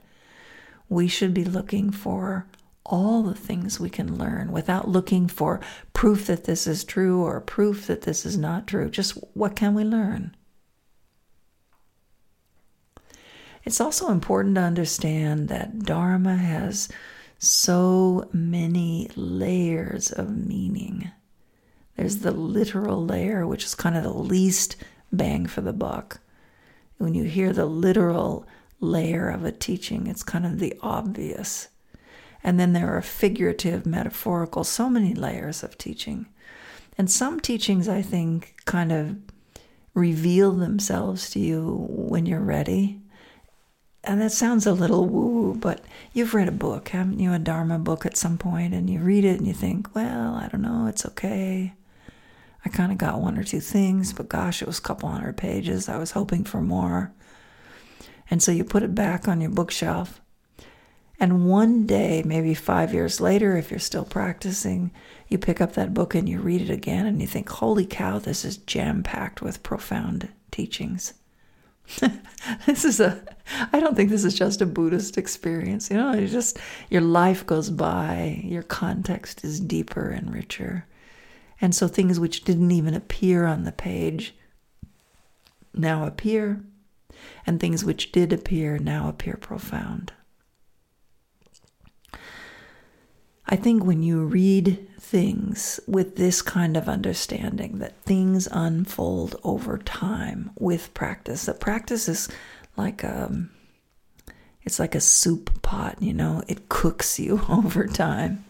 We 0.88 1.08
should 1.08 1.36
be 1.36 1.46
looking 1.46 1.92
for 1.92 2.48
all 2.84 3.22
the 3.22 3.36
things 3.36 3.80
we 3.80 3.92
can 3.92 4.18
learn 4.18 4.51
without 4.51 4.88
looking 4.88 5.28
for 5.28 5.62
proof 5.94 6.25
that 6.25 6.46
this 6.46 6.66
is 6.66 6.84
true 6.84 7.22
or 7.22 7.39
proof 7.39 7.86
that 7.86 8.01
this 8.01 8.25
is 8.25 8.36
not 8.36 8.66
true. 8.66 8.89
Just 8.89 9.12
what 9.36 9.56
can 9.56 9.75
we 9.75 9.84
learn? 9.84 10.36
It's 13.63 13.82
also 13.82 14.10
important 14.10 14.56
to 14.56 14.62
understand 14.62 15.50
that 15.50 15.80
Dharma 15.80 16.36
has 16.36 16.89
so 17.38 18.28
many 18.34 19.10
layers 19.16 20.12
of 20.12 20.36
meaning. 20.36 21.12
There's 21.96 22.18
the 22.18 22.32
literal 22.32 23.06
layer, 23.06 23.46
which 23.46 23.63
is 23.63 23.75
kind 23.75 23.96
of 23.96 24.04
the 24.04 24.13
least 24.13 24.75
bang 25.12 25.46
for 25.46 25.62
the 25.62 25.74
buck. 25.74 26.20
When 26.98 27.13
you 27.13 27.24
hear 27.24 27.54
the 27.54 27.66
literal 27.66 28.46
layer 28.80 29.30
of 29.30 29.44
a 29.44 29.51
teaching, 29.51 30.08
it's 30.08 30.24
kind 30.24 30.46
of 30.46 30.60
the 30.60 30.78
obvious. 30.82 31.70
And 32.44 32.60
then 32.60 32.74
there 32.74 32.96
are 32.96 33.01
figurative, 33.01 33.86
metaphorical, 33.86 34.63
so 34.63 34.89
many 34.89 35.13
layers 35.13 35.63
of 35.63 35.78
teaching. 35.78 36.28
And 36.98 37.10
some 37.10 37.39
teachings, 37.39 37.88
I 37.88 38.01
think, 38.01 38.56
kind 38.66 38.92
of 38.92 39.18
reveal 39.94 40.54
themselves 40.54 41.30
to 41.32 41.39
you 41.39 41.86
when 41.89 42.25
you're 42.25 42.39
ready 42.39 43.01
and 44.10 44.22
that 44.22 44.32
sounds 44.32 44.66
a 44.66 44.74
little 44.74 45.06
woo 45.06 45.39
but 45.54 45.84
you've 46.13 46.34
read 46.34 46.48
a 46.48 46.51
book, 46.51 46.89
haven't 46.89 47.20
you? 47.20 47.34
A 47.34 47.39
Dharma 47.39 47.80
book 47.80 48.06
at 48.06 48.18
some 48.18 48.38
point, 48.38 48.74
and 48.74 48.89
you 48.89 49.00
read 49.00 49.25
it 49.25 49.38
and 49.38 49.48
you 49.48 49.54
think, 49.54 49.94
well, 49.96 50.36
I 50.36 50.48
don't 50.48 50.62
know, 50.62 50.88
it's 50.88 51.06
okay. 51.06 51.74
I 52.66 52.70
kind 52.70 52.92
of 52.92 52.98
got 52.98 53.22
one 53.22 53.38
or 53.38 53.44
two 53.44 53.62
things, 53.62 54.13
but 54.13 54.30
gosh, 54.30 54.62
it 54.62 54.68
was 54.68 54.80
a 54.80 54.84
couple 54.84 55.10
hundred 55.10 55.38
pages. 55.38 55.88
I 55.88 55.98
was 55.98 56.12
hoping 56.12 56.44
for 56.44 56.62
more. 56.62 57.12
And 58.30 58.44
so 58.44 58.51
you 58.51 58.63
put 58.63 58.84
it 58.84 58.94
back 58.94 59.28
on 59.28 59.42
your 59.42 59.50
bookshelf. 59.50 60.22
And 61.20 61.48
one 61.48 61.86
day, 61.86 62.22
maybe 62.25 62.54
five 62.54 62.94
years 62.94 63.20
later, 63.20 63.58
if 63.58 63.72
you're 63.72 63.80
still 63.80 64.06
practicing, 64.06 64.92
you 65.28 65.38
pick 65.38 65.60
up 65.62 65.74
that 65.74 65.94
book 65.94 66.16
and 66.16 66.28
you 66.30 66.39
read 66.39 66.62
it 66.62 66.70
again 66.70 67.06
and 67.06 67.22
you 67.22 67.28
think, 67.28 67.50
holy 67.50 67.86
cow, 67.86 68.20
this 68.20 68.46
is 68.46 68.58
jam 68.58 69.04
packed 69.04 69.42
with 69.42 69.63
profound 69.63 70.30
teachings. 70.51 71.13
this 72.65 72.86
is 72.86 73.00
a 73.00 73.22
I 73.74 73.79
don't 73.79 73.96
think 73.96 74.10
this 74.10 74.24
is 74.25 74.36
just 74.36 74.62
a 74.62 74.65
Buddhist 74.65 75.17
experience. 75.17 75.89
You 75.89 75.98
know, 75.98 76.13
you 76.13 76.27
just 76.27 76.60
your 76.89 77.01
life 77.01 77.46
goes 77.46 77.69
by, 77.69 78.41
your 78.43 78.63
context 78.63 79.43
is 79.43 79.60
deeper 79.60 80.10
and 80.10 80.34
richer. 80.34 80.86
And 81.62 81.75
so 81.75 81.88
things 81.88 82.19
which 82.19 82.43
didn't 82.43 82.72
even 82.72 82.93
appear 82.93 83.46
on 83.46 83.63
the 83.63 83.72
page 83.72 84.36
now 85.74 86.05
appear. 86.05 86.62
and 87.46 87.60
things 87.60 87.84
which 87.84 88.12
did 88.12 88.31
appear 88.31 88.77
now 88.77 89.10
appear 89.10 89.36
profound. 89.36 90.13
I 93.51 93.56
think 93.56 93.84
when 93.84 94.03
you 94.03 94.25
read 94.25 94.88
things 95.00 95.79
with 95.88 96.18
this 96.18 96.44
kind 96.44 96.77
of 96.77 96.88
understanding 96.88 97.79
that 97.79 98.00
things 98.03 98.48
unfold 98.51 99.38
over 99.44 99.79
time 99.79 100.51
with 100.60 100.94
practice, 100.94 101.46
that 101.46 101.60
practice 101.60 102.08
is 102.08 102.29
like 102.77 103.03
a 103.03 103.25
um, 103.25 103.50
it's 104.62 104.77
like 104.77 104.94
a 104.94 105.01
soup 105.01 105.63
pot, 105.63 106.00
you 106.00 106.13
know, 106.13 106.44
it 106.48 106.70
cooks 106.70 107.20
you 107.20 107.41
over 107.50 107.88
time. 107.88 108.46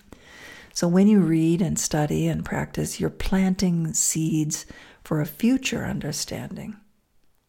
So 0.74 0.86
when 0.86 1.08
you 1.08 1.22
read 1.22 1.62
and 1.62 1.80
study 1.80 2.28
and 2.28 2.44
practice, 2.44 3.00
you're 3.00 3.10
planting 3.10 3.94
seeds 3.94 4.66
for 5.02 5.22
a 5.22 5.26
future 5.26 5.86
understanding. 5.86 6.76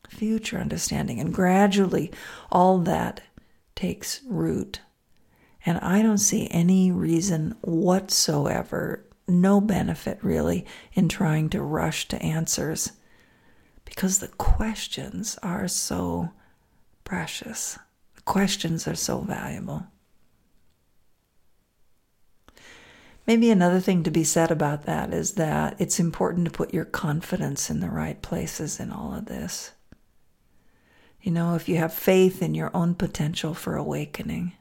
Future 0.08 0.58
understanding. 0.58 1.18
And 1.18 1.34
gradually, 1.34 2.12
all 2.52 2.78
that 2.78 3.22
takes 3.74 4.20
root 4.28 4.80
and 5.66 5.78
I 5.78 6.02
don't 6.02 6.18
see 6.18 6.48
any 6.50 6.90
reason 6.90 7.56
whatsoever, 7.60 9.04
no 9.28 9.60
benefit 9.60 10.18
really, 10.22 10.66
in 10.94 11.08
trying 11.08 11.50
to 11.50 11.62
rush 11.62 12.08
to 12.08 12.22
answers 12.22 12.92
because 13.84 14.20
the 14.20 14.28
questions 14.28 15.38
are 15.42 15.68
so 15.68 16.30
precious. 17.04 17.78
The 18.14 18.22
questions 18.22 18.86
are 18.86 18.94
so 18.94 19.20
valuable. 19.20 19.86
Maybe 23.26 23.50
another 23.50 23.80
thing 23.80 24.02
to 24.04 24.10
be 24.10 24.24
said 24.24 24.50
about 24.50 24.84
that 24.84 25.12
is 25.12 25.32
that 25.32 25.76
it's 25.78 26.00
important 26.00 26.46
to 26.46 26.50
put 26.50 26.74
your 26.74 26.84
confidence 26.84 27.70
in 27.70 27.80
the 27.80 27.90
right 27.90 28.20
places 28.22 28.80
in 28.80 28.90
all 28.90 29.14
of 29.14 29.26
this. 29.26 29.72
You 31.22 31.32
know, 31.32 31.54
if 31.54 31.68
you 31.68 31.76
have 31.76 31.92
faith 31.92 32.42
in 32.42 32.54
your 32.54 32.74
own 32.74 32.94
potential 32.94 33.52
for 33.54 33.76
awakening, 33.76 34.52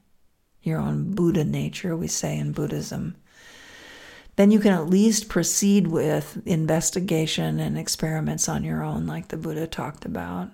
your 0.61 0.79
own 0.79 1.13
Buddha 1.13 1.43
nature, 1.43 1.95
we 1.95 2.07
say 2.07 2.37
in 2.37 2.51
Buddhism, 2.51 3.15
then 4.35 4.51
you 4.51 4.59
can 4.59 4.73
at 4.73 4.89
least 4.89 5.27
proceed 5.27 5.87
with 5.87 6.41
investigation 6.45 7.59
and 7.59 7.77
experiments 7.77 8.47
on 8.47 8.63
your 8.63 8.83
own, 8.83 9.05
like 9.05 9.27
the 9.27 9.37
Buddha 9.37 9.67
talked 9.67 10.05
about. 10.05 10.49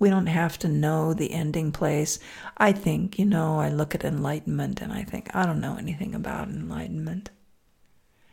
We 0.00 0.10
don't 0.10 0.26
have 0.26 0.58
to 0.60 0.68
know 0.68 1.14
the 1.14 1.32
ending 1.32 1.72
place. 1.72 2.18
I 2.56 2.72
think, 2.72 3.18
you 3.18 3.26
know, 3.26 3.60
I 3.60 3.68
look 3.68 3.94
at 3.94 4.04
enlightenment 4.04 4.80
and 4.80 4.92
I 4.92 5.04
think, 5.04 5.30
I 5.34 5.46
don't 5.46 5.60
know 5.60 5.76
anything 5.76 6.14
about 6.14 6.48
enlightenment. 6.48 7.30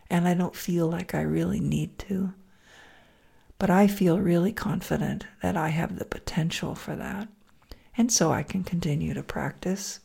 And 0.09 0.27
I 0.27 0.33
don't 0.33 0.55
feel 0.55 0.87
like 0.87 1.13
I 1.13 1.21
really 1.21 1.59
need 1.59 1.99
to. 1.99 2.33
But 3.59 3.69
I 3.69 3.87
feel 3.87 4.19
really 4.19 4.53
confident 4.53 5.25
that 5.41 5.57
I 5.57 5.69
have 5.69 5.99
the 5.99 6.05
potential 6.05 6.73
for 6.73 6.95
that. 6.95 7.27
And 7.97 8.11
so 8.11 8.31
I 8.31 8.43
can 8.43 8.63
continue 8.63 9.13
to 9.13 9.23
practice 9.23 9.99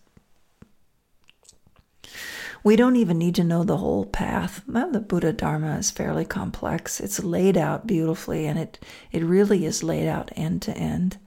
we 2.64 2.76
don't 2.76 2.96
even 2.96 3.18
need 3.18 3.34
to 3.36 3.44
know 3.44 3.64
the 3.64 3.78
whole 3.78 4.06
path. 4.06 4.62
The 4.66 5.04
Buddha 5.06 5.32
Dharma 5.32 5.76
is 5.78 5.90
fairly 5.90 6.24
complex. 6.24 7.00
It's 7.00 7.22
laid 7.22 7.56
out 7.56 7.86
beautifully 7.86 8.46
and 8.46 8.58
it, 8.58 8.78
it 9.10 9.24
really 9.24 9.64
is 9.64 9.82
laid 9.82 10.08
out 10.08 10.30
end 10.36 10.62
to 10.62 10.72
end. 10.76 11.18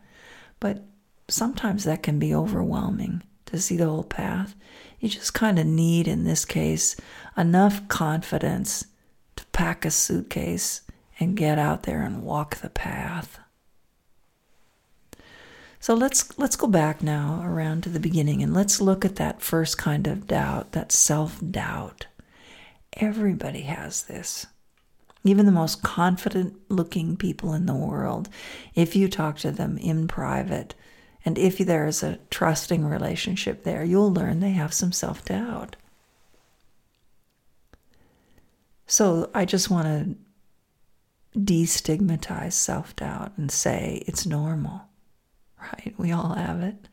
But 0.59 0.83
sometimes 1.27 1.83
that 1.83 2.03
can 2.03 2.19
be 2.19 2.33
overwhelming 2.33 3.23
to 3.47 3.59
see 3.59 3.77
the 3.77 3.85
whole 3.85 4.03
path. 4.03 4.55
You 4.99 5.09
just 5.09 5.33
kind 5.33 5.59
of 5.59 5.65
need, 5.65 6.07
in 6.07 6.23
this 6.23 6.45
case, 6.45 6.95
enough 7.37 7.87
confidence 7.87 8.85
to 9.35 9.45
pack 9.47 9.85
a 9.85 9.91
suitcase 9.91 10.81
and 11.19 11.37
get 11.37 11.59
out 11.59 11.83
there 11.83 12.01
and 12.01 12.23
walk 12.23 12.57
the 12.57 12.69
path. 12.69 13.39
So 15.85 15.93
let's 15.93 16.35
let's 16.39 16.55
go 16.55 16.65
back 16.65 17.03
now 17.03 17.43
around 17.43 17.83
to 17.83 17.89
the 17.89 17.99
beginning 17.99 18.41
and 18.41 18.55
let's 18.55 18.81
look 18.81 19.05
at 19.05 19.17
that 19.17 19.43
first 19.43 19.77
kind 19.77 20.07
of 20.07 20.25
doubt, 20.25 20.71
that 20.71 20.91
self-doubt. 20.91 22.07
Everybody 22.93 23.61
has 23.61 24.01
this. 24.01 24.47
Even 25.23 25.45
the 25.45 25.51
most 25.51 25.83
confident 25.83 26.55
looking 26.69 27.15
people 27.15 27.53
in 27.53 27.67
the 27.67 27.75
world, 27.75 28.29
if 28.73 28.95
you 28.95 29.07
talk 29.07 29.37
to 29.37 29.51
them 29.51 29.77
in 29.77 30.07
private, 30.07 30.73
and 31.23 31.37
if 31.37 31.59
there 31.59 31.85
is 31.85 32.01
a 32.01 32.17
trusting 32.31 32.83
relationship 32.83 33.63
there, 33.63 33.83
you'll 33.83 34.11
learn 34.11 34.39
they 34.39 34.53
have 34.53 34.73
some 34.73 34.91
self 34.91 35.23
doubt. 35.23 35.75
So 38.87 39.29
I 39.35 39.45
just 39.45 39.69
want 39.69 39.85
to 41.35 41.39
destigmatize 41.39 42.53
self 42.53 42.95
doubt 42.95 43.33
and 43.37 43.51
say 43.51 44.03
it's 44.07 44.25
normal 44.25 44.89
right? 45.73 45.93
We 45.97 46.11
all 46.11 46.33
have 46.33 46.61
it. 46.61 46.87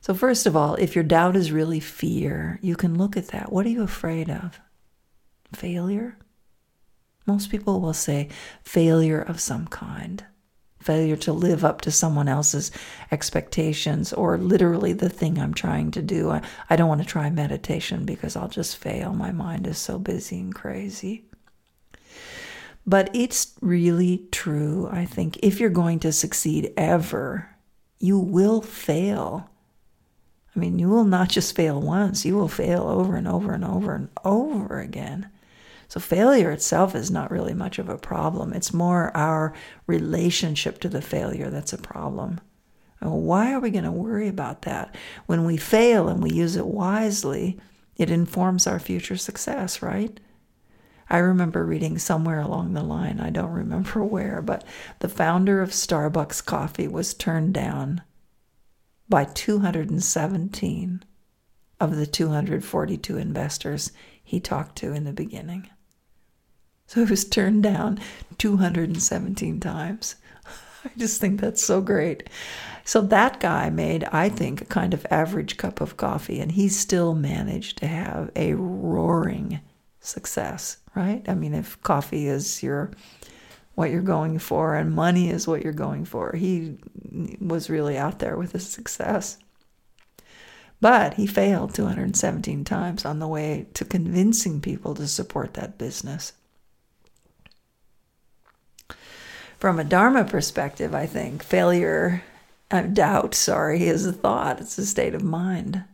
So, 0.00 0.14
first 0.14 0.46
of 0.46 0.54
all, 0.54 0.76
if 0.76 0.94
your 0.94 1.04
doubt 1.04 1.34
is 1.36 1.50
really 1.50 1.80
fear, 1.80 2.60
you 2.62 2.76
can 2.76 2.96
look 2.96 3.16
at 3.16 3.28
that. 3.28 3.52
What 3.52 3.66
are 3.66 3.70
you 3.70 3.82
afraid 3.82 4.30
of? 4.30 4.60
Failure? 5.52 6.16
Most 7.26 7.50
people 7.50 7.80
will 7.80 7.92
say 7.92 8.28
failure 8.62 9.20
of 9.20 9.40
some 9.40 9.66
kind, 9.66 10.24
failure 10.80 11.16
to 11.16 11.32
live 11.32 11.64
up 11.64 11.80
to 11.80 11.90
someone 11.90 12.28
else's 12.28 12.70
expectations, 13.10 14.12
or 14.12 14.38
literally 14.38 14.92
the 14.92 15.08
thing 15.08 15.38
I'm 15.38 15.54
trying 15.54 15.90
to 15.92 16.02
do. 16.02 16.30
I, 16.30 16.42
I 16.70 16.76
don't 16.76 16.88
want 16.88 17.02
to 17.02 17.06
try 17.08 17.28
meditation 17.28 18.04
because 18.04 18.36
I'll 18.36 18.48
just 18.48 18.76
fail. 18.76 19.12
My 19.12 19.32
mind 19.32 19.66
is 19.66 19.78
so 19.78 19.98
busy 19.98 20.38
and 20.38 20.54
crazy. 20.54 21.25
But 22.86 23.10
it's 23.12 23.54
really 23.60 24.26
true. 24.30 24.88
I 24.90 25.04
think 25.04 25.38
if 25.42 25.58
you're 25.58 25.70
going 25.70 25.98
to 26.00 26.12
succeed 26.12 26.72
ever, 26.76 27.50
you 27.98 28.18
will 28.18 28.62
fail. 28.62 29.50
I 30.54 30.58
mean, 30.58 30.78
you 30.78 30.88
will 30.88 31.04
not 31.04 31.28
just 31.28 31.56
fail 31.56 31.80
once, 31.80 32.24
you 32.24 32.36
will 32.36 32.48
fail 32.48 32.84
over 32.84 33.16
and 33.16 33.26
over 33.26 33.52
and 33.52 33.64
over 33.64 33.94
and 33.94 34.08
over 34.24 34.80
again. 34.80 35.28
So, 35.88 36.00
failure 36.00 36.50
itself 36.50 36.94
is 36.94 37.10
not 37.10 37.30
really 37.30 37.54
much 37.54 37.78
of 37.78 37.88
a 37.88 37.98
problem. 37.98 38.52
It's 38.52 38.72
more 38.72 39.16
our 39.16 39.52
relationship 39.86 40.80
to 40.80 40.88
the 40.88 41.02
failure 41.02 41.50
that's 41.50 41.72
a 41.72 41.78
problem. 41.78 42.40
why 43.00 43.52
are 43.52 43.60
we 43.60 43.70
going 43.70 43.84
to 43.84 43.92
worry 43.92 44.26
about 44.26 44.62
that? 44.62 44.94
When 45.26 45.44
we 45.44 45.56
fail 45.56 46.08
and 46.08 46.22
we 46.22 46.30
use 46.30 46.56
it 46.56 46.66
wisely, 46.66 47.58
it 47.96 48.10
informs 48.10 48.66
our 48.66 48.80
future 48.80 49.16
success, 49.16 49.80
right? 49.80 50.18
I 51.08 51.18
remember 51.18 51.64
reading 51.64 51.98
somewhere 51.98 52.40
along 52.40 52.72
the 52.72 52.82
line, 52.82 53.20
I 53.20 53.30
don't 53.30 53.52
remember 53.52 54.02
where, 54.04 54.42
but 54.42 54.64
the 54.98 55.08
founder 55.08 55.62
of 55.62 55.70
Starbucks 55.70 56.44
Coffee 56.44 56.88
was 56.88 57.14
turned 57.14 57.54
down 57.54 58.02
by 59.08 59.24
217 59.24 61.04
of 61.78 61.96
the 61.96 62.06
242 62.06 63.16
investors 63.16 63.92
he 64.22 64.40
talked 64.40 64.76
to 64.76 64.92
in 64.92 65.04
the 65.04 65.12
beginning. 65.12 65.68
So 66.86 67.04
he 67.04 67.10
was 67.10 67.24
turned 67.24 67.62
down 67.62 68.00
217 68.38 69.60
times. 69.60 70.16
I 70.84 70.90
just 70.96 71.20
think 71.20 71.40
that's 71.40 71.62
so 71.62 71.80
great. 71.80 72.28
So 72.84 73.00
that 73.02 73.40
guy 73.40 73.70
made, 73.70 74.04
I 74.04 74.28
think, 74.28 74.60
a 74.60 74.66
kind 74.66 74.94
of 74.94 75.06
average 75.10 75.56
cup 75.56 75.80
of 75.80 75.96
coffee, 75.96 76.40
and 76.40 76.52
he 76.52 76.68
still 76.68 77.14
managed 77.14 77.78
to 77.78 77.88
have 77.88 78.30
a 78.36 78.54
roaring 78.54 79.60
success, 80.06 80.78
right? 80.94 81.22
I 81.28 81.34
mean, 81.34 81.54
if 81.54 81.80
coffee 81.82 82.26
is 82.28 82.62
your 82.62 82.90
what 83.74 83.90
you're 83.90 84.00
going 84.00 84.38
for 84.38 84.74
and 84.74 84.94
money 84.94 85.28
is 85.28 85.46
what 85.46 85.62
you're 85.62 85.72
going 85.72 86.04
for, 86.06 86.32
he 86.34 86.78
was 87.40 87.68
really 87.68 87.98
out 87.98 88.18
there 88.20 88.36
with 88.36 88.52
his 88.52 88.66
success. 88.66 89.38
But 90.80 91.14
he 91.14 91.26
failed 91.26 91.74
217 91.74 92.64
times 92.64 93.04
on 93.04 93.18
the 93.18 93.28
way 93.28 93.66
to 93.74 93.84
convincing 93.84 94.60
people 94.60 94.94
to 94.94 95.06
support 95.06 95.54
that 95.54 95.78
business. 95.78 96.32
From 99.58 99.78
a 99.78 99.84
Dharma 99.84 100.24
perspective, 100.24 100.94
I 100.94 101.06
think 101.06 101.42
failure, 101.42 102.22
doubt, 102.92 103.34
sorry, 103.34 103.84
is 103.84 104.06
a 104.06 104.12
thought, 104.12 104.60
it's 104.60 104.78
a 104.78 104.86
state 104.86 105.14
of 105.14 105.22
mind. 105.22 105.84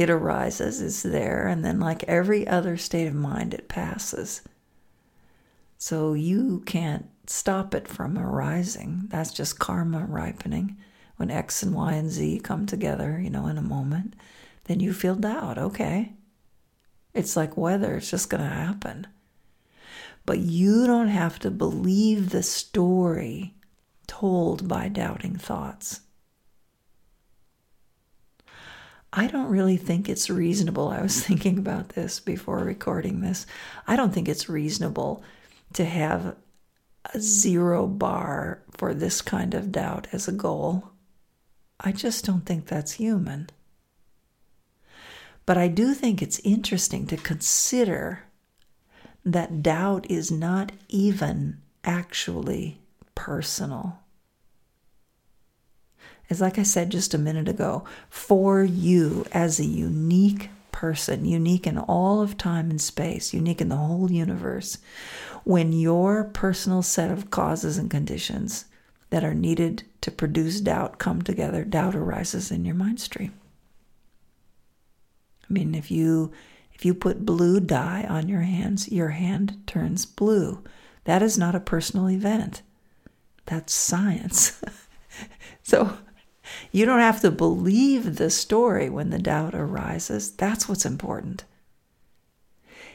It 0.00 0.08
arises, 0.08 0.80
is 0.80 1.02
there, 1.02 1.46
and 1.46 1.62
then, 1.62 1.78
like 1.78 2.04
every 2.04 2.48
other 2.48 2.78
state 2.78 3.06
of 3.06 3.12
mind, 3.12 3.52
it 3.52 3.68
passes. 3.68 4.40
So 5.76 6.14
you 6.14 6.62
can't 6.64 7.10
stop 7.26 7.74
it 7.74 7.86
from 7.86 8.16
arising. 8.16 9.02
That's 9.08 9.30
just 9.30 9.58
karma 9.58 10.06
ripening. 10.06 10.78
When 11.16 11.30
X 11.30 11.62
and 11.62 11.74
Y 11.74 11.92
and 11.92 12.08
Z 12.08 12.40
come 12.42 12.64
together, 12.64 13.20
you 13.22 13.28
know, 13.28 13.46
in 13.46 13.58
a 13.58 13.62
moment, 13.62 14.14
then 14.64 14.80
you 14.80 14.94
feel 14.94 15.16
doubt. 15.16 15.58
Okay. 15.58 16.14
It's 17.12 17.36
like 17.36 17.58
weather, 17.58 17.96
it's 17.96 18.10
just 18.10 18.30
going 18.30 18.42
to 18.42 18.48
happen. 18.48 19.06
But 20.24 20.38
you 20.38 20.86
don't 20.86 21.08
have 21.08 21.38
to 21.40 21.50
believe 21.50 22.30
the 22.30 22.42
story 22.42 23.52
told 24.06 24.66
by 24.66 24.88
doubting 24.88 25.36
thoughts. 25.36 26.00
I 29.12 29.26
don't 29.26 29.48
really 29.48 29.76
think 29.76 30.08
it's 30.08 30.30
reasonable. 30.30 30.88
I 30.88 31.02
was 31.02 31.20
thinking 31.26 31.58
about 31.58 31.90
this 31.90 32.20
before 32.20 32.58
recording 32.58 33.20
this. 33.20 33.46
I 33.86 33.96
don't 33.96 34.12
think 34.12 34.28
it's 34.28 34.48
reasonable 34.48 35.22
to 35.72 35.84
have 35.84 36.36
a 37.14 37.20
zero 37.20 37.86
bar 37.86 38.62
for 38.76 38.94
this 38.94 39.20
kind 39.22 39.54
of 39.54 39.72
doubt 39.72 40.06
as 40.12 40.28
a 40.28 40.32
goal. 40.32 40.90
I 41.80 41.92
just 41.92 42.24
don't 42.24 42.44
think 42.44 42.66
that's 42.66 42.92
human. 42.92 43.48
But 45.46 45.56
I 45.58 45.68
do 45.68 45.94
think 45.94 46.22
it's 46.22 46.38
interesting 46.40 47.06
to 47.08 47.16
consider 47.16 48.24
that 49.24 49.62
doubt 49.62 50.08
is 50.10 50.30
not 50.30 50.72
even 50.88 51.58
actually 51.84 52.80
personal. 53.14 53.98
As 56.30 56.40
like 56.40 56.58
I 56.58 56.62
said 56.62 56.90
just 56.90 57.12
a 57.12 57.18
minute 57.18 57.48
ago, 57.48 57.84
for 58.08 58.62
you 58.62 59.26
as 59.32 59.58
a 59.58 59.64
unique 59.64 60.48
person, 60.70 61.24
unique 61.24 61.66
in 61.66 61.76
all 61.76 62.22
of 62.22 62.38
time 62.38 62.70
and 62.70 62.80
space, 62.80 63.34
unique 63.34 63.60
in 63.60 63.68
the 63.68 63.76
whole 63.76 64.10
universe, 64.10 64.78
when 65.44 65.72
your 65.72 66.24
personal 66.24 66.82
set 66.82 67.10
of 67.10 67.30
causes 67.30 67.76
and 67.76 67.90
conditions 67.90 68.66
that 69.10 69.24
are 69.24 69.34
needed 69.34 69.82
to 70.00 70.10
produce 70.10 70.60
doubt 70.60 70.98
come 70.98 71.20
together, 71.20 71.64
doubt 71.64 71.96
arises 71.96 72.52
in 72.52 72.64
your 72.64 72.76
mind 72.76 73.00
stream. 73.00 73.32
I 75.48 75.52
mean, 75.52 75.74
if 75.74 75.90
you 75.90 76.30
if 76.72 76.84
you 76.84 76.94
put 76.94 77.26
blue 77.26 77.60
dye 77.60 78.06
on 78.08 78.28
your 78.28 78.40
hands, 78.40 78.90
your 78.90 79.10
hand 79.10 79.64
turns 79.66 80.06
blue. 80.06 80.64
That 81.04 81.22
is 81.22 81.36
not 81.36 81.54
a 81.54 81.60
personal 81.60 82.08
event. 82.08 82.62
That's 83.46 83.74
science. 83.74 84.62
so 85.62 85.98
you 86.72 86.86
don't 86.86 87.00
have 87.00 87.20
to 87.22 87.30
believe 87.30 88.16
the 88.16 88.30
story 88.30 88.88
when 88.88 89.10
the 89.10 89.18
doubt 89.18 89.54
arises. 89.54 90.30
That's 90.32 90.68
what's 90.68 90.86
important. 90.86 91.44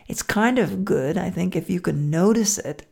It's 0.07 0.21
kind 0.21 0.59
of 0.59 0.85
good, 0.85 1.17
I 1.17 1.29
think, 1.29 1.55
if 1.55 1.69
you 1.69 1.81
can 1.81 2.09
notice 2.09 2.57
it 2.57 2.85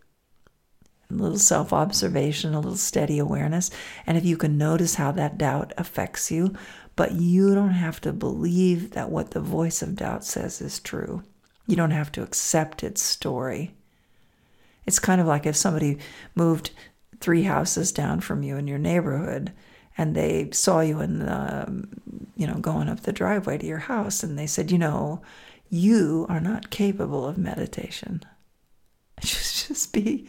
a 1.10 1.14
little 1.14 1.38
self 1.38 1.72
observation, 1.72 2.54
a 2.54 2.60
little 2.60 2.76
steady 2.76 3.20
awareness, 3.20 3.70
and 4.08 4.18
if 4.18 4.26
you 4.26 4.36
can 4.36 4.58
notice 4.58 4.96
how 4.96 5.12
that 5.12 5.38
doubt 5.38 5.74
affects 5.78 6.32
you, 6.32 6.56
but 6.96 7.14
you 7.14 7.54
don't 7.54 7.72
have 7.72 8.02
to 8.02 8.14
believe 8.14 8.92
that 8.92 9.10
what 9.10 9.32
the 9.32 9.40
voice 9.40 9.82
of 9.82 9.96
doubt 9.96 10.24
says 10.24 10.62
is 10.62 10.80
true. 10.80 11.24
You 11.68 11.76
don't 11.76 11.92
have 11.92 12.12
to 12.14 12.24
accept 12.24 12.84
its 12.84 13.02
story. 13.02 13.76
It's 14.86 15.00
kind 15.00 15.22
of 15.22 15.28
like 15.28 15.46
if 15.46 15.56
somebody 15.56 16.00
moved 16.36 16.72
three 17.20 17.44
houses 17.44 17.92
down 17.92 18.20
from 18.20 18.44
you 18.44 18.58
in 18.58 18.68
your 18.68 18.80
neighborhood 18.80 19.54
and 19.98 20.16
they 20.16 20.50
saw 20.52 20.80
you 20.80 21.02
in 21.02 21.20
the, 21.20 21.66
um, 21.68 21.90
you 22.36 22.48
know, 22.48 22.56
going 22.56 22.90
up 22.90 23.02
the 23.02 23.14
driveway 23.14 23.58
to 23.58 23.66
your 23.66 23.80
house 23.80 24.24
and 24.24 24.38
they 24.38 24.48
said, 24.48 24.72
you 24.72 24.78
know, 24.78 25.22
you 25.70 26.26
are 26.30 26.40
not 26.40 26.70
capable 26.70 27.28
of 27.28 27.38
meditation. 27.38 28.22
Just, 29.22 29.68
just 29.68 29.94
be, 29.94 30.28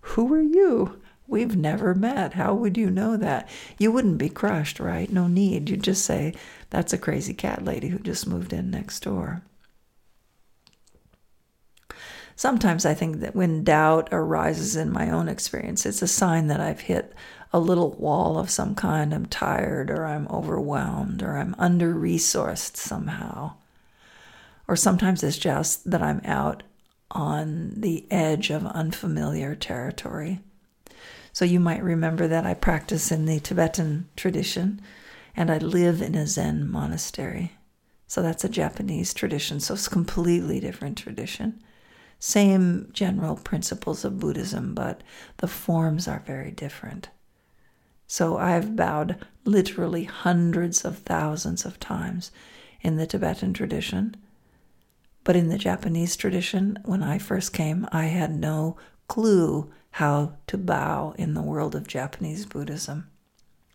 who 0.00 0.32
are 0.32 0.42
you? 0.42 1.00
We've 1.26 1.56
never 1.56 1.94
met. 1.94 2.34
How 2.34 2.54
would 2.54 2.76
you 2.76 2.88
know 2.88 3.16
that? 3.16 3.48
You 3.78 3.92
wouldn't 3.92 4.18
be 4.18 4.30
crushed, 4.30 4.80
right? 4.80 5.10
No 5.10 5.26
need. 5.26 5.68
You'd 5.68 5.82
just 5.82 6.04
say, 6.04 6.34
that's 6.70 6.92
a 6.92 6.98
crazy 6.98 7.34
cat 7.34 7.64
lady 7.64 7.88
who 7.88 7.98
just 7.98 8.26
moved 8.26 8.52
in 8.52 8.70
next 8.70 9.00
door. 9.00 9.42
Sometimes 12.34 12.86
I 12.86 12.94
think 12.94 13.18
that 13.18 13.34
when 13.34 13.64
doubt 13.64 14.08
arises 14.12 14.76
in 14.76 14.92
my 14.92 15.10
own 15.10 15.28
experience, 15.28 15.84
it's 15.84 16.02
a 16.02 16.06
sign 16.06 16.46
that 16.46 16.60
I've 16.60 16.80
hit 16.80 17.12
a 17.52 17.60
little 17.60 17.92
wall 17.92 18.38
of 18.38 18.50
some 18.50 18.74
kind. 18.74 19.14
I'm 19.14 19.26
tired, 19.26 19.90
or 19.90 20.04
I'm 20.04 20.28
overwhelmed, 20.28 21.22
or 21.22 21.36
I'm 21.36 21.54
under 21.58 21.94
resourced 21.94 22.76
somehow. 22.76 23.54
Or 24.66 24.76
sometimes 24.76 25.22
it's 25.22 25.38
just 25.38 25.90
that 25.90 26.02
I'm 26.02 26.20
out 26.24 26.62
on 27.10 27.72
the 27.76 28.06
edge 28.10 28.50
of 28.50 28.66
unfamiliar 28.66 29.54
territory. 29.54 30.40
So 31.32 31.44
you 31.44 31.60
might 31.60 31.82
remember 31.82 32.26
that 32.28 32.44
I 32.44 32.54
practice 32.54 33.10
in 33.10 33.24
the 33.24 33.40
Tibetan 33.40 34.08
tradition 34.16 34.80
and 35.36 35.50
I 35.50 35.58
live 35.58 36.02
in 36.02 36.14
a 36.16 36.26
Zen 36.26 36.68
monastery. 36.68 37.52
So 38.08 38.22
that's 38.22 38.42
a 38.42 38.48
Japanese 38.48 39.14
tradition, 39.14 39.60
so 39.60 39.74
it's 39.74 39.86
a 39.86 39.90
completely 39.90 40.58
different 40.58 40.98
tradition. 40.98 41.62
Same 42.18 42.88
general 42.92 43.36
principles 43.36 44.04
of 44.04 44.18
Buddhism, 44.18 44.74
but 44.74 45.02
the 45.36 45.46
forms 45.46 46.08
are 46.08 46.24
very 46.26 46.50
different. 46.50 47.08
So 48.08 48.38
I've 48.38 48.74
bowed 48.74 49.24
literally 49.44 50.04
hundreds 50.04 50.84
of 50.84 50.98
thousands 50.98 51.66
of 51.66 51.78
times 51.78 52.32
in 52.80 52.96
the 52.96 53.06
Tibetan 53.06 53.52
tradition. 53.52 54.16
But 55.24 55.36
in 55.36 55.50
the 55.50 55.58
Japanese 55.58 56.16
tradition, 56.16 56.78
when 56.86 57.02
I 57.02 57.18
first 57.18 57.52
came, 57.52 57.86
I 57.92 58.06
had 58.06 58.34
no 58.34 58.78
clue 59.08 59.70
how 59.92 60.32
to 60.46 60.56
bow 60.56 61.14
in 61.18 61.34
the 61.34 61.42
world 61.42 61.74
of 61.74 61.86
Japanese 61.86 62.46
Buddhism. 62.46 63.10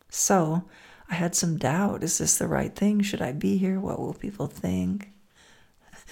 So 0.10 0.64
I 1.10 1.14
had 1.14 1.36
some 1.36 1.58
doubt 1.58 2.04
is 2.04 2.18
this 2.18 2.38
the 2.38 2.48
right 2.48 2.76
thing? 2.76 3.02
Should 3.02 3.22
I 3.22 3.34
be 3.34 3.58
here? 3.58 3.80
What 3.80 4.00
will 4.00 4.16
people 4.16 4.48
think? 4.48 5.13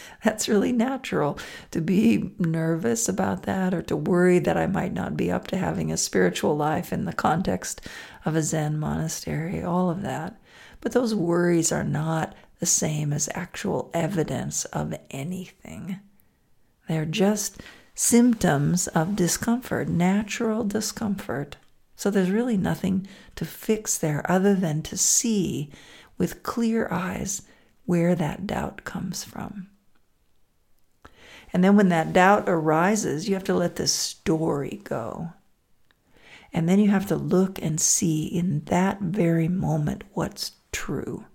That's 0.23 0.49
really 0.49 0.71
natural 0.71 1.37
to 1.71 1.81
be 1.81 2.33
nervous 2.39 3.09
about 3.09 3.43
that 3.43 3.73
or 3.73 3.81
to 3.83 3.95
worry 3.95 4.39
that 4.39 4.57
I 4.57 4.67
might 4.67 4.93
not 4.93 5.17
be 5.17 5.31
up 5.31 5.47
to 5.47 5.57
having 5.57 5.91
a 5.91 5.97
spiritual 5.97 6.55
life 6.55 6.93
in 6.93 7.05
the 7.05 7.13
context 7.13 7.81
of 8.25 8.35
a 8.35 8.43
Zen 8.43 8.79
monastery, 8.79 9.63
all 9.63 9.89
of 9.89 10.01
that. 10.01 10.39
But 10.79 10.91
those 10.93 11.13
worries 11.13 11.71
are 11.71 11.83
not 11.83 12.35
the 12.59 12.65
same 12.65 13.11
as 13.11 13.29
actual 13.33 13.89
evidence 13.93 14.65
of 14.65 14.93
anything. 15.09 15.99
They're 16.87 17.05
just 17.05 17.61
symptoms 17.95 18.87
of 18.87 19.15
discomfort, 19.15 19.87
natural 19.87 20.63
discomfort. 20.63 21.57
So 21.95 22.09
there's 22.09 22.31
really 22.31 22.57
nothing 22.57 23.07
to 23.35 23.45
fix 23.45 23.97
there 23.97 24.29
other 24.29 24.55
than 24.55 24.81
to 24.83 24.97
see 24.97 25.69
with 26.17 26.43
clear 26.43 26.87
eyes 26.91 27.43
where 27.85 28.15
that 28.15 28.47
doubt 28.47 28.83
comes 28.83 29.23
from. 29.23 29.67
And 31.53 31.63
then 31.63 31.75
when 31.75 31.89
that 31.89 32.13
doubt 32.13 32.45
arises, 32.47 33.27
you 33.27 33.35
have 33.35 33.43
to 33.45 33.53
let 33.53 33.75
the 33.75 33.87
story 33.87 34.81
go. 34.83 35.33
And 36.53 36.67
then 36.67 36.79
you 36.79 36.89
have 36.89 37.07
to 37.07 37.15
look 37.15 37.61
and 37.61 37.79
see 37.79 38.25
in 38.25 38.63
that 38.65 38.99
very 38.99 39.47
moment 39.47 40.03
what's 40.13 40.51
true. 40.71 41.25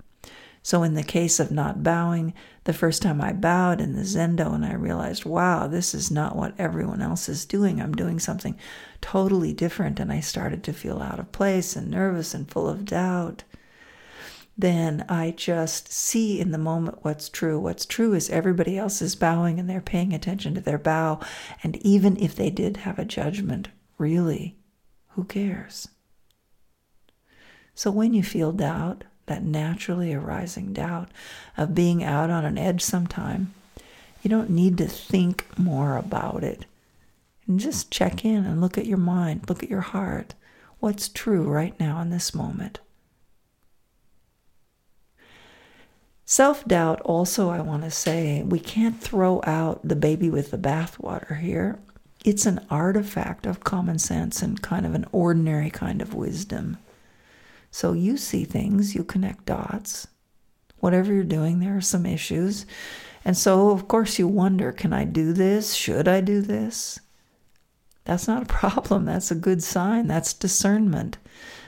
So, 0.63 0.83
in 0.83 0.95
the 0.95 1.05
case 1.05 1.39
of 1.39 1.53
not 1.53 1.85
bowing, 1.85 2.35
the 2.65 2.73
first 2.73 3.01
time 3.01 3.21
I 3.21 3.33
bowed 3.33 3.81
in 3.81 3.95
the 3.95 4.03
Zendo 4.03 4.53
and 4.53 4.65
I 4.67 4.75
realized, 4.75 5.25
wow, 5.25 5.69
this 5.69 5.95
is 5.95 6.11
not 6.11 6.35
what 6.35 6.59
everyone 6.59 7.01
else 7.01 7.29
is 7.29 7.47
doing. 7.47 7.81
I'm 7.81 7.95
doing 7.95 8.19
something 8.19 8.59
totally 9.01 9.53
different. 9.53 10.01
And 10.01 10.13
I 10.13 10.19
started 10.19 10.65
to 10.65 10.73
feel 10.73 11.01
out 11.01 11.21
of 11.21 11.31
place 11.31 11.77
and 11.77 11.89
nervous 11.89 12.35
and 12.35 12.51
full 12.51 12.69
of 12.69 12.85
doubt. 12.85 13.45
Then 14.59 15.05
I 15.09 15.33
just 15.37 15.93
see 15.93 16.41
in 16.41 16.51
the 16.51 16.59
moment 16.59 16.99
what's 17.03 17.29
true. 17.29 17.59
What's 17.59 17.85
true 17.85 18.15
is 18.15 18.31
everybody 18.31 18.79
else 18.79 19.03
is 19.03 19.15
bowing 19.15 19.61
and 19.61 19.69
they're 19.69 19.83
paying 19.83 20.15
attention 20.15 20.55
to 20.55 20.61
their 20.61 20.79
bow. 20.79 21.21
And 21.63 21.77
even 21.79 22.17
if 22.17 22.35
they 22.35 22.49
did 22.49 22.79
have 22.79 22.99
a 22.99 23.05
judgment, 23.05 23.69
really, 23.99 24.57
who 25.11 25.25
cares? 25.25 25.89
So 27.75 27.91
when 27.91 28.15
you 28.15 28.23
feel 28.23 28.53
doubt, 28.53 29.05
that 29.27 29.43
naturally 29.43 30.15
arising 30.15 30.73
doubt 30.73 31.11
of 31.59 31.75
being 31.75 32.03
out 32.03 32.31
on 32.31 32.45
an 32.45 32.57
edge 32.57 32.81
sometime, 32.81 33.53
you 34.23 34.31
don't 34.31 34.51
need 34.51 34.79
to 34.79 34.87
think 34.87 35.47
more 35.59 35.97
about 35.97 36.43
it. 36.43 36.65
And 37.47 37.61
just 37.61 37.91
check 37.91 38.25
in 38.25 38.45
and 38.47 38.61
look 38.61 38.79
at 38.79 38.87
your 38.87 38.99
mind, 38.99 39.49
look 39.49 39.63
at 39.63 39.71
your 39.71 39.83
heart. 39.83 40.35
What's 40.81 41.09
true 41.09 41.43
right 41.43 41.79
now 41.79 42.01
in 42.01 42.11
this 42.11 42.35
moment? 42.35 42.81
Self 46.29 46.65
doubt, 46.65 47.01
also, 47.03 47.51
I 47.51 47.61
want 47.61 47.85
to 47.85 47.91
say, 47.91 48.43
we 48.43 48.59
can't 48.59 49.01
throw 49.01 49.41
out 49.45 49.87
the 49.87 49.95
baby 49.95 50.29
with 50.29 50.51
the 50.51 50.59
bathwater 50.59 51.39
here. 51.39 51.79
It's 52.25 52.47
an 52.47 52.67
artifact 52.69 53.47
of 53.47 53.63
common 53.63 54.01
sense 54.01 54.43
and 54.43 54.61
kind 54.61 54.85
of 54.85 54.97
an 54.97 55.07
ordinary 55.13 55.71
kind 55.71 56.03
of 56.03 56.15
wisdom. 56.15 56.79
So 57.71 57.93
you 57.93 58.17
see 58.17 58.45
things, 58.45 58.93
you 58.93 59.05
connect 59.05 59.47
dots. 59.47 60.09
Whatever 60.79 61.15
you're 61.15 61.23
doing, 61.23 61.61
there 61.61 61.77
are 61.77 61.81
some 61.81 62.05
issues. 62.05 62.67
And 63.25 63.37
so, 63.37 63.71
of 63.71 63.87
course, 63.87 64.19
you 64.19 64.27
wonder 64.27 64.73
can 64.73 64.93
I 64.93 65.05
do 65.05 65.33
this? 65.33 65.75
Should 65.75 66.09
I 66.09 66.21
do 66.23 66.41
this? 66.41 66.99
That's 68.05 68.27
not 68.27 68.43
a 68.43 68.47
problem. 68.53 69.05
That's 69.05 69.31
a 69.31 69.37
good 69.37 69.63
sign. 69.63 70.09
That's 70.09 70.33
discernment. 70.33 71.19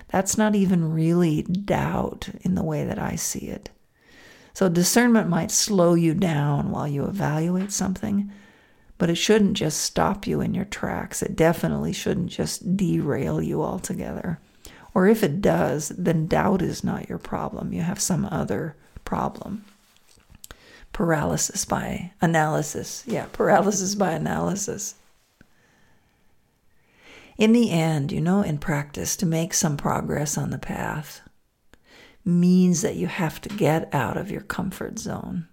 That's 0.09 0.37
not 0.37 0.57
even 0.57 0.93
really 0.93 1.43
doubt 1.43 2.29
in 2.41 2.57
the 2.57 2.65
way 2.65 2.85
that 2.85 2.99
I 2.99 3.15
see 3.15 3.47
it. 3.47 3.71
So, 4.59 4.69
discernment 4.69 5.29
might 5.29 5.53
slow 5.53 5.95
you 5.95 6.15
down 6.15 6.73
while 6.73 6.89
you 6.89 7.05
evaluate 7.05 7.71
something, 7.71 8.33
but 8.99 9.09
it 9.09 9.15
shouldn't 9.15 9.57
just 9.57 9.81
stop 9.81 10.27
you 10.27 10.41
in 10.41 10.53
your 10.53 10.65
tracks. 10.65 11.23
It 11.23 11.37
definitely 11.37 11.93
shouldn't 11.93 12.31
just 12.31 12.77
derail 12.77 13.41
you 13.41 13.63
altogether. 13.63 14.41
Or 14.95 15.07
if 15.07 15.23
it 15.23 15.41
does, 15.41 15.91
then 15.91 16.27
doubt 16.27 16.61
is 16.61 16.83
not 16.83 17.09
your 17.09 17.19
problem. 17.19 17.73
You 17.73 17.83
have 17.83 18.01
some 18.01 18.25
other 18.25 18.75
problem. 19.05 19.65
Paralysis 20.93 21.65
by 21.65 22.11
analysis. 22.21 23.05
Yeah, 23.07 23.27
paralysis 23.33 23.95
by 23.95 24.11
analysis. 24.11 24.97
In 27.37 27.53
the 27.53 27.71
end, 27.71 28.11
you 28.11 28.21
know, 28.21 28.43
in 28.43 28.59
practice, 28.59 29.15
to 29.19 29.25
make 29.25 29.55
some 29.55 29.77
progress 29.77 30.37
on 30.37 30.51
the 30.51 30.59
path 30.59 31.21
means 32.29 32.83
that 32.83 32.97
you 32.97 33.07
have 33.07 33.41
to 33.41 33.49
get 33.49 33.93
out 33.95 34.17
of 34.17 34.31
your 34.31 34.43
comfort 34.43 34.99
zone. 34.99 35.49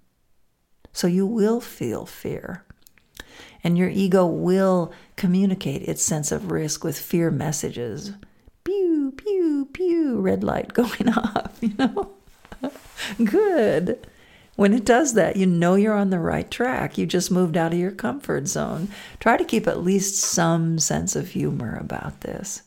So 0.91 1.07
you 1.07 1.25
will 1.25 1.61
feel 1.61 2.05
fear. 2.05 2.65
And 3.63 3.77
your 3.77 3.89
ego 3.89 4.25
will 4.25 4.93
communicate 5.15 5.81
its 5.83 6.03
sense 6.03 6.31
of 6.31 6.51
risk 6.51 6.83
with 6.83 6.99
fear 6.99 7.31
messages. 7.31 8.11
Pew, 8.63 9.13
pew, 9.15 9.69
pew, 9.71 10.19
red 10.19 10.43
light 10.43 10.73
going 10.73 11.09
off, 11.09 11.57
you 11.61 11.73
know? 11.77 12.11
Good. 13.23 14.05
When 14.55 14.73
it 14.73 14.85
does 14.85 15.13
that, 15.15 15.35
you 15.35 15.45
know 15.45 15.75
you're 15.75 15.95
on 15.95 16.09
the 16.09 16.19
right 16.19 16.49
track. 16.49 16.97
You 16.97 17.05
just 17.05 17.31
moved 17.31 17.57
out 17.57 17.73
of 17.73 17.79
your 17.79 17.91
comfort 17.91 18.47
zone. 18.47 18.89
Try 19.19 19.37
to 19.37 19.43
keep 19.43 19.67
at 19.67 19.83
least 19.83 20.15
some 20.15 20.79
sense 20.79 21.15
of 21.15 21.29
humor 21.29 21.77
about 21.79 22.21
this. 22.21 22.63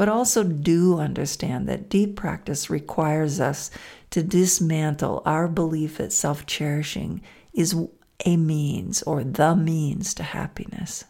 But 0.00 0.08
also 0.08 0.44
do 0.44 0.98
understand 0.98 1.68
that 1.68 1.90
deep 1.90 2.16
practice 2.16 2.70
requires 2.70 3.38
us 3.38 3.70
to 4.08 4.22
dismantle 4.22 5.20
our 5.26 5.46
belief 5.46 5.98
that 5.98 6.10
self 6.10 6.46
cherishing 6.46 7.20
is 7.52 7.76
a 8.24 8.38
means 8.38 9.02
or 9.02 9.22
the 9.22 9.54
means 9.54 10.14
to 10.14 10.22
happiness. 10.22 11.04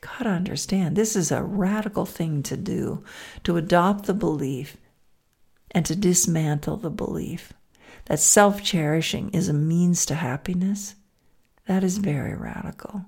Gotta 0.00 0.30
understand, 0.30 0.96
this 0.96 1.14
is 1.14 1.30
a 1.30 1.42
radical 1.42 2.06
thing 2.06 2.42
to 2.44 2.56
do, 2.56 3.04
to 3.44 3.58
adopt 3.58 4.06
the 4.06 4.14
belief 4.14 4.78
and 5.72 5.84
to 5.84 5.94
dismantle 5.94 6.78
the 6.78 6.88
belief 6.88 7.52
that 8.06 8.20
self 8.20 8.62
cherishing 8.62 9.28
is 9.34 9.46
a 9.46 9.52
means 9.52 10.06
to 10.06 10.14
happiness, 10.14 10.94
that 11.66 11.84
is 11.84 11.98
very 11.98 12.34
radical. 12.34 13.04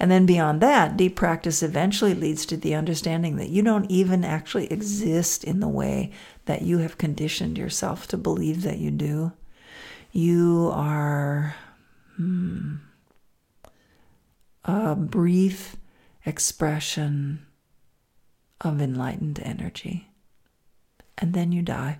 And 0.00 0.10
then 0.10 0.24
beyond 0.24 0.62
that, 0.62 0.96
deep 0.96 1.14
practice 1.14 1.62
eventually 1.62 2.14
leads 2.14 2.46
to 2.46 2.56
the 2.56 2.74
understanding 2.74 3.36
that 3.36 3.50
you 3.50 3.62
don't 3.62 3.90
even 3.90 4.24
actually 4.24 4.66
exist 4.72 5.44
in 5.44 5.60
the 5.60 5.68
way 5.68 6.10
that 6.46 6.62
you 6.62 6.78
have 6.78 6.96
conditioned 6.96 7.58
yourself 7.58 8.08
to 8.08 8.16
believe 8.16 8.62
that 8.62 8.78
you 8.78 8.90
do. 8.90 9.32
You 10.10 10.70
are 10.72 11.54
hmm, 12.16 12.76
a 14.64 14.96
brief 14.96 15.76
expression 16.24 17.44
of 18.62 18.80
enlightened 18.80 19.38
energy 19.42 20.08
and 21.18 21.34
then 21.34 21.52
you 21.52 21.60
die. 21.60 21.98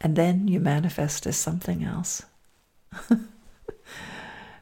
And 0.00 0.14
then 0.14 0.46
you 0.46 0.60
manifest 0.60 1.26
as 1.26 1.36
something 1.36 1.82
else. 1.82 2.22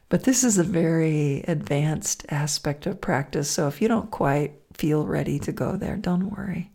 but 0.09 0.23
this 0.23 0.43
is 0.43 0.57
a 0.57 0.63
very 0.63 1.43
advanced 1.47 2.25
aspect 2.29 2.85
of 2.85 3.01
practice. 3.01 3.49
So 3.49 3.67
if 3.67 3.81
you 3.81 3.87
don't 3.87 4.11
quite 4.11 4.53
feel 4.73 5.05
ready 5.05 5.39
to 5.39 5.51
go 5.51 5.75
there, 5.75 5.97
don't 5.97 6.31
worry. 6.31 6.71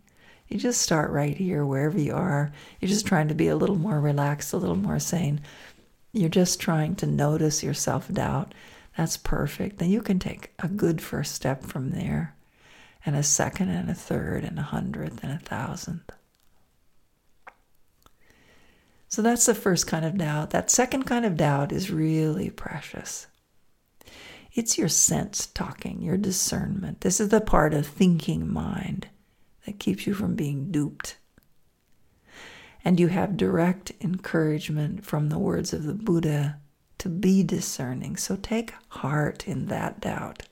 You 0.49 0.59
just 0.59 0.83
start 0.83 1.11
right 1.11 1.35
here, 1.35 1.65
wherever 1.65 1.99
you 1.99 2.15
are. 2.15 2.53
You're 2.79 2.91
just 2.91 3.07
trying 3.07 3.29
to 3.29 3.35
be 3.35 3.49
a 3.49 3.57
little 3.57 3.77
more 3.77 4.01
relaxed, 4.01 4.53
a 4.53 4.59
little 4.59 4.77
more 4.77 4.99
sane. 4.99 5.41
You're 6.13 6.29
just 6.29 6.61
trying 6.61 6.95
to 6.97 7.07
notice 7.07 7.63
your 7.63 7.73
self 7.73 8.13
doubt. 8.13 8.53
That's 8.99 9.17
perfect. 9.17 9.79
Then 9.79 9.89
you 9.89 10.03
can 10.03 10.19
take 10.19 10.53
a 10.59 10.69
good 10.69 11.01
first 11.01 11.35
step 11.35 11.65
from 11.65 11.93
there, 11.93 12.35
and 13.07 13.17
a 13.17 13.23
second, 13.23 13.71
and 13.71 13.89
a 13.89 13.95
third, 13.95 14.45
and 14.45 14.59
a 14.59 14.63
hundredth, 14.63 15.25
and 15.25 15.33
a 15.33 15.39
thousandth. 15.39 16.13
So 19.13 19.21
that's 19.21 19.45
the 19.45 19.55
first 19.55 19.87
kind 19.87 20.07
of 20.07 20.17
doubt. 20.17 20.53
That 20.53 20.71
second 20.71 21.03
kind 21.03 21.27
of 21.27 21.37
doubt 21.37 21.71
is 21.71 21.91
really 21.91 22.49
precious. 22.49 23.27
It's 24.55 24.79
your 24.79 24.89
sense 24.89 25.49
talking, 25.49 26.01
your 26.01 26.17
discernment. 26.17 27.03
This 27.03 27.21
is 27.21 27.29
the 27.29 27.43
part 27.43 27.75
of 27.75 27.87
thinking 27.87 28.51
mind 28.51 29.09
that 29.67 29.79
keeps 29.79 30.07
you 30.07 30.15
from 30.15 30.35
being 30.35 30.71
duped. 30.71 31.19
And 32.87 32.99
you 32.99 33.09
have 33.09 33.37
direct 33.37 33.93
encouragement 34.01 35.05
from 35.05 35.29
the 35.29 35.39
words 35.39 35.75
of 35.75 35.83
the 35.83 35.93
Buddha 35.93 36.59
to 36.97 37.11
be 37.11 37.43
discerning. 37.43 38.17
So 38.17 38.39
take 38.41 38.73
heart 38.89 39.47
in 39.47 39.67
that 39.67 40.01
doubt. 40.01 40.45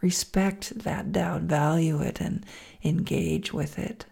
Respect 0.00 0.78
that 0.84 1.10
doubt, 1.10 1.42
value 1.42 2.00
it, 2.02 2.20
and 2.20 2.46
engage 2.84 3.52
with 3.52 3.80
it. 3.80 4.06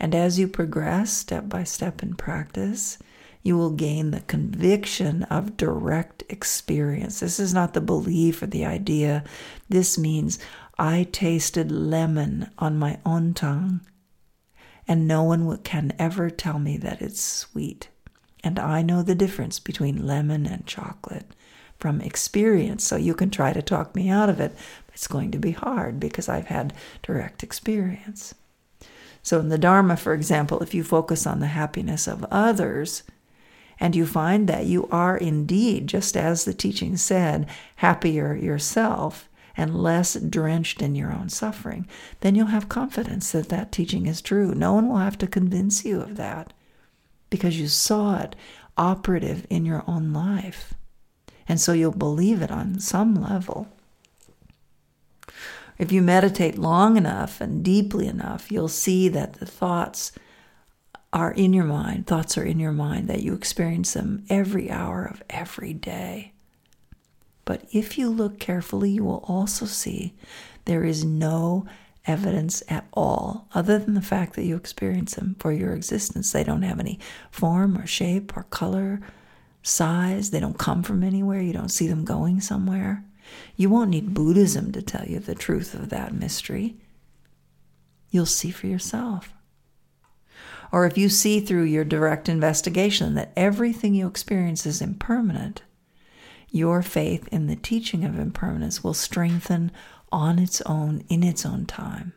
And 0.00 0.14
as 0.14 0.38
you 0.38 0.48
progress 0.48 1.12
step 1.12 1.48
by 1.48 1.64
step 1.64 2.02
in 2.02 2.14
practice, 2.14 2.98
you 3.42 3.56
will 3.56 3.70
gain 3.70 4.10
the 4.10 4.20
conviction 4.20 5.24
of 5.24 5.58
direct 5.58 6.24
experience. 6.30 7.20
This 7.20 7.38
is 7.38 7.52
not 7.52 7.74
the 7.74 7.80
belief 7.82 8.42
or 8.42 8.46
the 8.46 8.64
idea. 8.64 9.24
This 9.68 9.98
means 9.98 10.38
I 10.78 11.06
tasted 11.12 11.70
lemon 11.70 12.50
on 12.58 12.78
my 12.78 12.98
own 13.04 13.34
tongue, 13.34 13.82
and 14.88 15.06
no 15.06 15.22
one 15.22 15.58
can 15.58 15.92
ever 15.98 16.30
tell 16.30 16.58
me 16.58 16.78
that 16.78 17.02
it's 17.02 17.20
sweet. 17.20 17.88
And 18.42 18.58
I 18.58 18.80
know 18.80 19.02
the 19.02 19.14
difference 19.14 19.58
between 19.58 20.06
lemon 20.06 20.46
and 20.46 20.66
chocolate 20.66 21.26
from 21.78 22.00
experience. 22.00 22.84
So 22.84 22.96
you 22.96 23.14
can 23.14 23.30
try 23.30 23.52
to 23.52 23.60
talk 23.60 23.94
me 23.94 24.08
out 24.08 24.30
of 24.30 24.40
it, 24.40 24.54
but 24.86 24.94
it's 24.94 25.06
going 25.06 25.30
to 25.32 25.38
be 25.38 25.52
hard 25.52 26.00
because 26.00 26.28
I've 26.28 26.46
had 26.46 26.72
direct 27.02 27.42
experience. 27.42 28.34
So, 29.22 29.38
in 29.38 29.48
the 29.48 29.58
Dharma, 29.58 29.96
for 29.96 30.14
example, 30.14 30.60
if 30.60 30.74
you 30.74 30.82
focus 30.82 31.26
on 31.26 31.40
the 31.40 31.48
happiness 31.48 32.06
of 32.06 32.24
others, 32.30 33.02
and 33.80 33.96
you 33.96 34.06
find 34.06 34.46
that 34.46 34.66
you 34.66 34.86
are 34.92 35.16
indeed, 35.16 35.86
just 35.86 36.16
as 36.16 36.44
the 36.44 36.52
teaching 36.52 36.96
said, 36.96 37.48
happier 37.76 38.34
yourself 38.34 39.28
and 39.56 39.74
less 39.82 40.14
drenched 40.14 40.82
in 40.82 40.94
your 40.94 41.12
own 41.12 41.30
suffering, 41.30 41.88
then 42.20 42.34
you'll 42.34 42.46
have 42.48 42.68
confidence 42.68 43.32
that 43.32 43.48
that 43.48 43.72
teaching 43.72 44.06
is 44.06 44.20
true. 44.20 44.54
No 44.54 44.74
one 44.74 44.88
will 44.88 44.98
have 44.98 45.18
to 45.18 45.26
convince 45.26 45.84
you 45.84 46.00
of 46.00 46.16
that 46.16 46.52
because 47.30 47.58
you 47.58 47.68
saw 47.68 48.18
it 48.20 48.36
operative 48.76 49.46
in 49.48 49.64
your 49.64 49.82
own 49.86 50.12
life. 50.12 50.74
And 51.48 51.60
so 51.60 51.72
you'll 51.72 51.92
believe 51.92 52.42
it 52.42 52.50
on 52.50 52.80
some 52.80 53.14
level. 53.14 53.68
If 55.80 55.90
you 55.90 56.02
meditate 56.02 56.58
long 56.58 56.98
enough 56.98 57.40
and 57.40 57.64
deeply 57.64 58.06
enough, 58.06 58.52
you'll 58.52 58.68
see 58.68 59.08
that 59.08 59.40
the 59.40 59.46
thoughts 59.46 60.12
are 61.10 61.32
in 61.32 61.54
your 61.54 61.64
mind. 61.64 62.06
Thoughts 62.06 62.36
are 62.36 62.44
in 62.44 62.60
your 62.60 62.70
mind, 62.70 63.08
that 63.08 63.22
you 63.22 63.32
experience 63.32 63.94
them 63.94 64.26
every 64.28 64.70
hour 64.70 65.06
of 65.06 65.22
every 65.30 65.72
day. 65.72 66.34
But 67.46 67.64
if 67.72 67.96
you 67.96 68.10
look 68.10 68.38
carefully, 68.38 68.90
you 68.90 69.04
will 69.04 69.24
also 69.26 69.64
see 69.64 70.12
there 70.66 70.84
is 70.84 71.02
no 71.02 71.64
evidence 72.06 72.62
at 72.68 72.86
all, 72.92 73.48
other 73.54 73.78
than 73.78 73.94
the 73.94 74.02
fact 74.02 74.34
that 74.34 74.44
you 74.44 74.56
experience 74.56 75.14
them 75.14 75.34
for 75.38 75.50
your 75.50 75.72
existence. 75.72 76.30
They 76.30 76.44
don't 76.44 76.60
have 76.60 76.78
any 76.78 76.98
form 77.30 77.78
or 77.78 77.86
shape 77.86 78.36
or 78.36 78.42
color, 78.42 79.00
size. 79.62 80.30
They 80.30 80.40
don't 80.40 80.58
come 80.58 80.82
from 80.82 81.02
anywhere. 81.02 81.40
You 81.40 81.54
don't 81.54 81.70
see 81.70 81.88
them 81.88 82.04
going 82.04 82.42
somewhere. 82.42 83.02
You 83.56 83.70
won't 83.70 83.90
need 83.90 84.14
Buddhism 84.14 84.72
to 84.72 84.82
tell 84.82 85.06
you 85.06 85.18
the 85.18 85.34
truth 85.34 85.74
of 85.74 85.88
that 85.90 86.14
mystery. 86.14 86.76
You'll 88.10 88.26
see 88.26 88.50
for 88.50 88.66
yourself. 88.66 89.32
Or 90.72 90.86
if 90.86 90.96
you 90.96 91.08
see 91.08 91.40
through 91.40 91.64
your 91.64 91.84
direct 91.84 92.28
investigation 92.28 93.14
that 93.14 93.32
everything 93.36 93.94
you 93.94 94.06
experience 94.06 94.66
is 94.66 94.80
impermanent, 94.80 95.62
your 96.50 96.82
faith 96.82 97.28
in 97.28 97.46
the 97.46 97.56
teaching 97.56 98.04
of 98.04 98.18
impermanence 98.18 98.82
will 98.82 98.94
strengthen 98.94 99.72
on 100.12 100.38
its 100.38 100.60
own 100.62 101.04
in 101.08 101.22
its 101.22 101.46
own 101.46 101.66
time. 101.66 102.12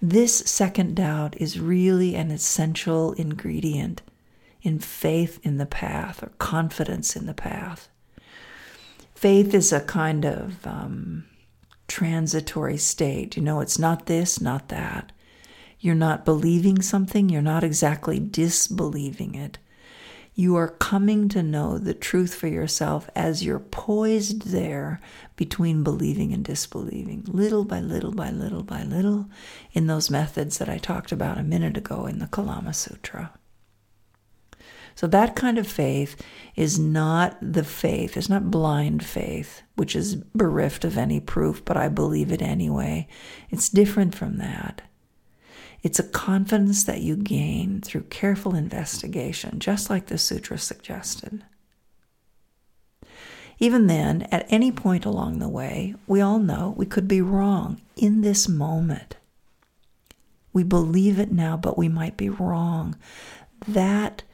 This 0.00 0.38
second 0.38 0.94
doubt 0.94 1.36
is 1.38 1.58
really 1.58 2.14
an 2.14 2.30
essential 2.30 3.12
ingredient 3.14 4.02
in 4.62 4.78
faith 4.78 5.40
in 5.42 5.56
the 5.56 5.66
path 5.66 6.22
or 6.22 6.32
confidence 6.38 7.16
in 7.16 7.26
the 7.26 7.34
path. 7.34 7.88
Faith 9.18 9.52
is 9.52 9.72
a 9.72 9.80
kind 9.80 10.24
of 10.24 10.64
um, 10.64 11.24
transitory 11.88 12.76
state. 12.76 13.36
You 13.36 13.42
know, 13.42 13.58
it's 13.58 13.76
not 13.76 14.06
this, 14.06 14.40
not 14.40 14.68
that. 14.68 15.10
You're 15.80 15.96
not 15.96 16.24
believing 16.24 16.80
something, 16.82 17.28
you're 17.28 17.42
not 17.42 17.64
exactly 17.64 18.20
disbelieving 18.20 19.34
it. 19.34 19.58
You 20.36 20.54
are 20.54 20.68
coming 20.68 21.28
to 21.30 21.42
know 21.42 21.78
the 21.78 21.94
truth 21.94 22.32
for 22.32 22.46
yourself 22.46 23.10
as 23.16 23.44
you're 23.44 23.58
poised 23.58 24.52
there 24.52 25.00
between 25.34 25.82
believing 25.82 26.32
and 26.32 26.44
disbelieving, 26.44 27.24
little 27.26 27.64
by 27.64 27.80
little 27.80 28.12
by 28.12 28.30
little 28.30 28.62
by 28.62 28.84
little, 28.84 29.26
in 29.72 29.88
those 29.88 30.10
methods 30.10 30.58
that 30.58 30.68
I 30.68 30.78
talked 30.78 31.10
about 31.10 31.38
a 31.38 31.42
minute 31.42 31.76
ago 31.76 32.06
in 32.06 32.20
the 32.20 32.28
Kalama 32.28 32.72
Sutra. 32.72 33.32
So 34.98 35.06
that 35.06 35.36
kind 35.36 35.58
of 35.58 35.68
faith 35.68 36.20
is 36.56 36.76
not 36.76 37.38
the 37.40 37.62
faith, 37.62 38.16
it's 38.16 38.28
not 38.28 38.50
blind 38.50 39.04
faith, 39.04 39.62
which 39.76 39.94
is 39.94 40.16
bereft 40.16 40.84
of 40.84 40.98
any 40.98 41.20
proof, 41.20 41.64
but 41.64 41.76
I 41.76 41.88
believe 41.88 42.32
it 42.32 42.42
anyway. 42.42 43.06
It's 43.48 43.68
different 43.68 44.12
from 44.16 44.38
that. 44.38 44.82
It's 45.84 46.00
a 46.00 46.02
confidence 46.02 46.82
that 46.82 47.00
you 47.00 47.14
gain 47.14 47.80
through 47.80 48.10
careful 48.10 48.56
investigation, 48.56 49.60
just 49.60 49.88
like 49.88 50.06
the 50.06 50.18
sutra 50.18 50.58
suggested. 50.58 51.44
Even 53.60 53.86
then, 53.86 54.22
at 54.32 54.46
any 54.48 54.72
point 54.72 55.04
along 55.04 55.38
the 55.38 55.48
way, 55.48 55.94
we 56.08 56.20
all 56.20 56.40
know 56.40 56.74
we 56.76 56.86
could 56.86 57.06
be 57.06 57.22
wrong 57.22 57.80
in 57.94 58.22
this 58.22 58.48
moment. 58.48 59.14
We 60.52 60.64
believe 60.64 61.20
it 61.20 61.30
now, 61.30 61.56
but 61.56 61.78
we 61.78 61.88
might 61.88 62.16
be 62.16 62.28
wrong. 62.28 62.96
That 63.68 64.24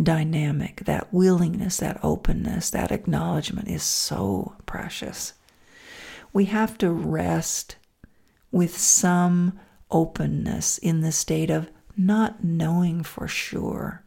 dynamic, 0.00 0.84
that 0.84 1.12
willingness, 1.12 1.78
that 1.78 2.00
openness, 2.02 2.70
that 2.70 2.92
acknowledgement 2.92 3.68
is 3.68 3.82
so 3.82 4.54
precious. 4.66 5.34
We 6.32 6.46
have 6.46 6.78
to 6.78 6.90
rest 6.90 7.76
with 8.50 8.76
some 8.76 9.58
openness 9.90 10.78
in 10.78 11.00
the 11.00 11.12
state 11.12 11.50
of 11.50 11.70
not 11.96 12.42
knowing 12.42 13.02
for 13.02 13.28
sure. 13.28 14.02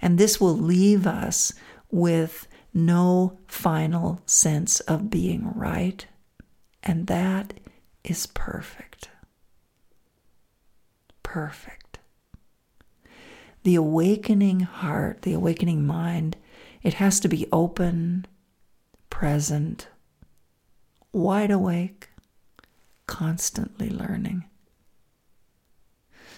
And 0.00 0.18
this 0.18 0.40
will 0.40 0.56
leave 0.56 1.06
us 1.06 1.52
with 1.90 2.48
no 2.72 3.38
final 3.46 4.20
sense 4.26 4.80
of 4.80 5.10
being 5.10 5.52
right. 5.54 6.06
And 6.82 7.06
that 7.08 7.54
is 8.04 8.26
perfect. 8.26 9.10
Perfect. 11.22 11.85
The 13.66 13.74
awakening 13.74 14.60
heart, 14.60 15.22
the 15.22 15.32
awakening 15.32 15.84
mind, 15.84 16.36
it 16.84 16.94
has 16.94 17.18
to 17.18 17.26
be 17.26 17.48
open, 17.50 18.24
present, 19.10 19.88
wide 21.12 21.50
awake, 21.50 22.10
constantly 23.08 23.90
learning. 23.90 24.44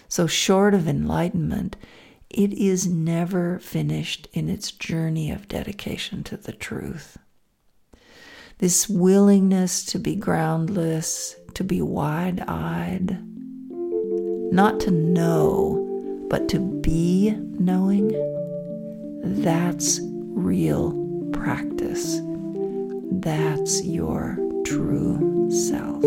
So, 0.09 0.27
short 0.27 0.73
of 0.73 0.89
enlightenment, 0.89 1.77
it 2.31 2.55
is 2.55 2.87
never 2.87 3.59
finished 3.59 4.27
in 4.33 4.49
its 4.49 4.73
journey 4.73 5.31
of 5.31 5.49
dedication 5.49 6.25
to 6.25 6.39
the 6.39 6.53
truth. 6.53 7.19
This 8.57 8.89
willingness 8.89 9.85
to 9.85 9.99
be 9.99 10.17
groundless, 10.17 11.37
to 11.53 11.63
be 11.63 11.83
wide 11.83 12.43
eyed, 12.49 13.23
not 14.51 14.81
to 14.81 14.91
know, 14.91 15.88
but 16.29 16.49
to 16.51 16.61
be 16.61 17.35
knowing, 17.59 18.13
that's 19.23 20.01
real 20.03 20.93
practice. 21.33 22.21
That's 23.11 23.85
your 23.85 24.39
true 24.65 25.51
self. 25.51 26.05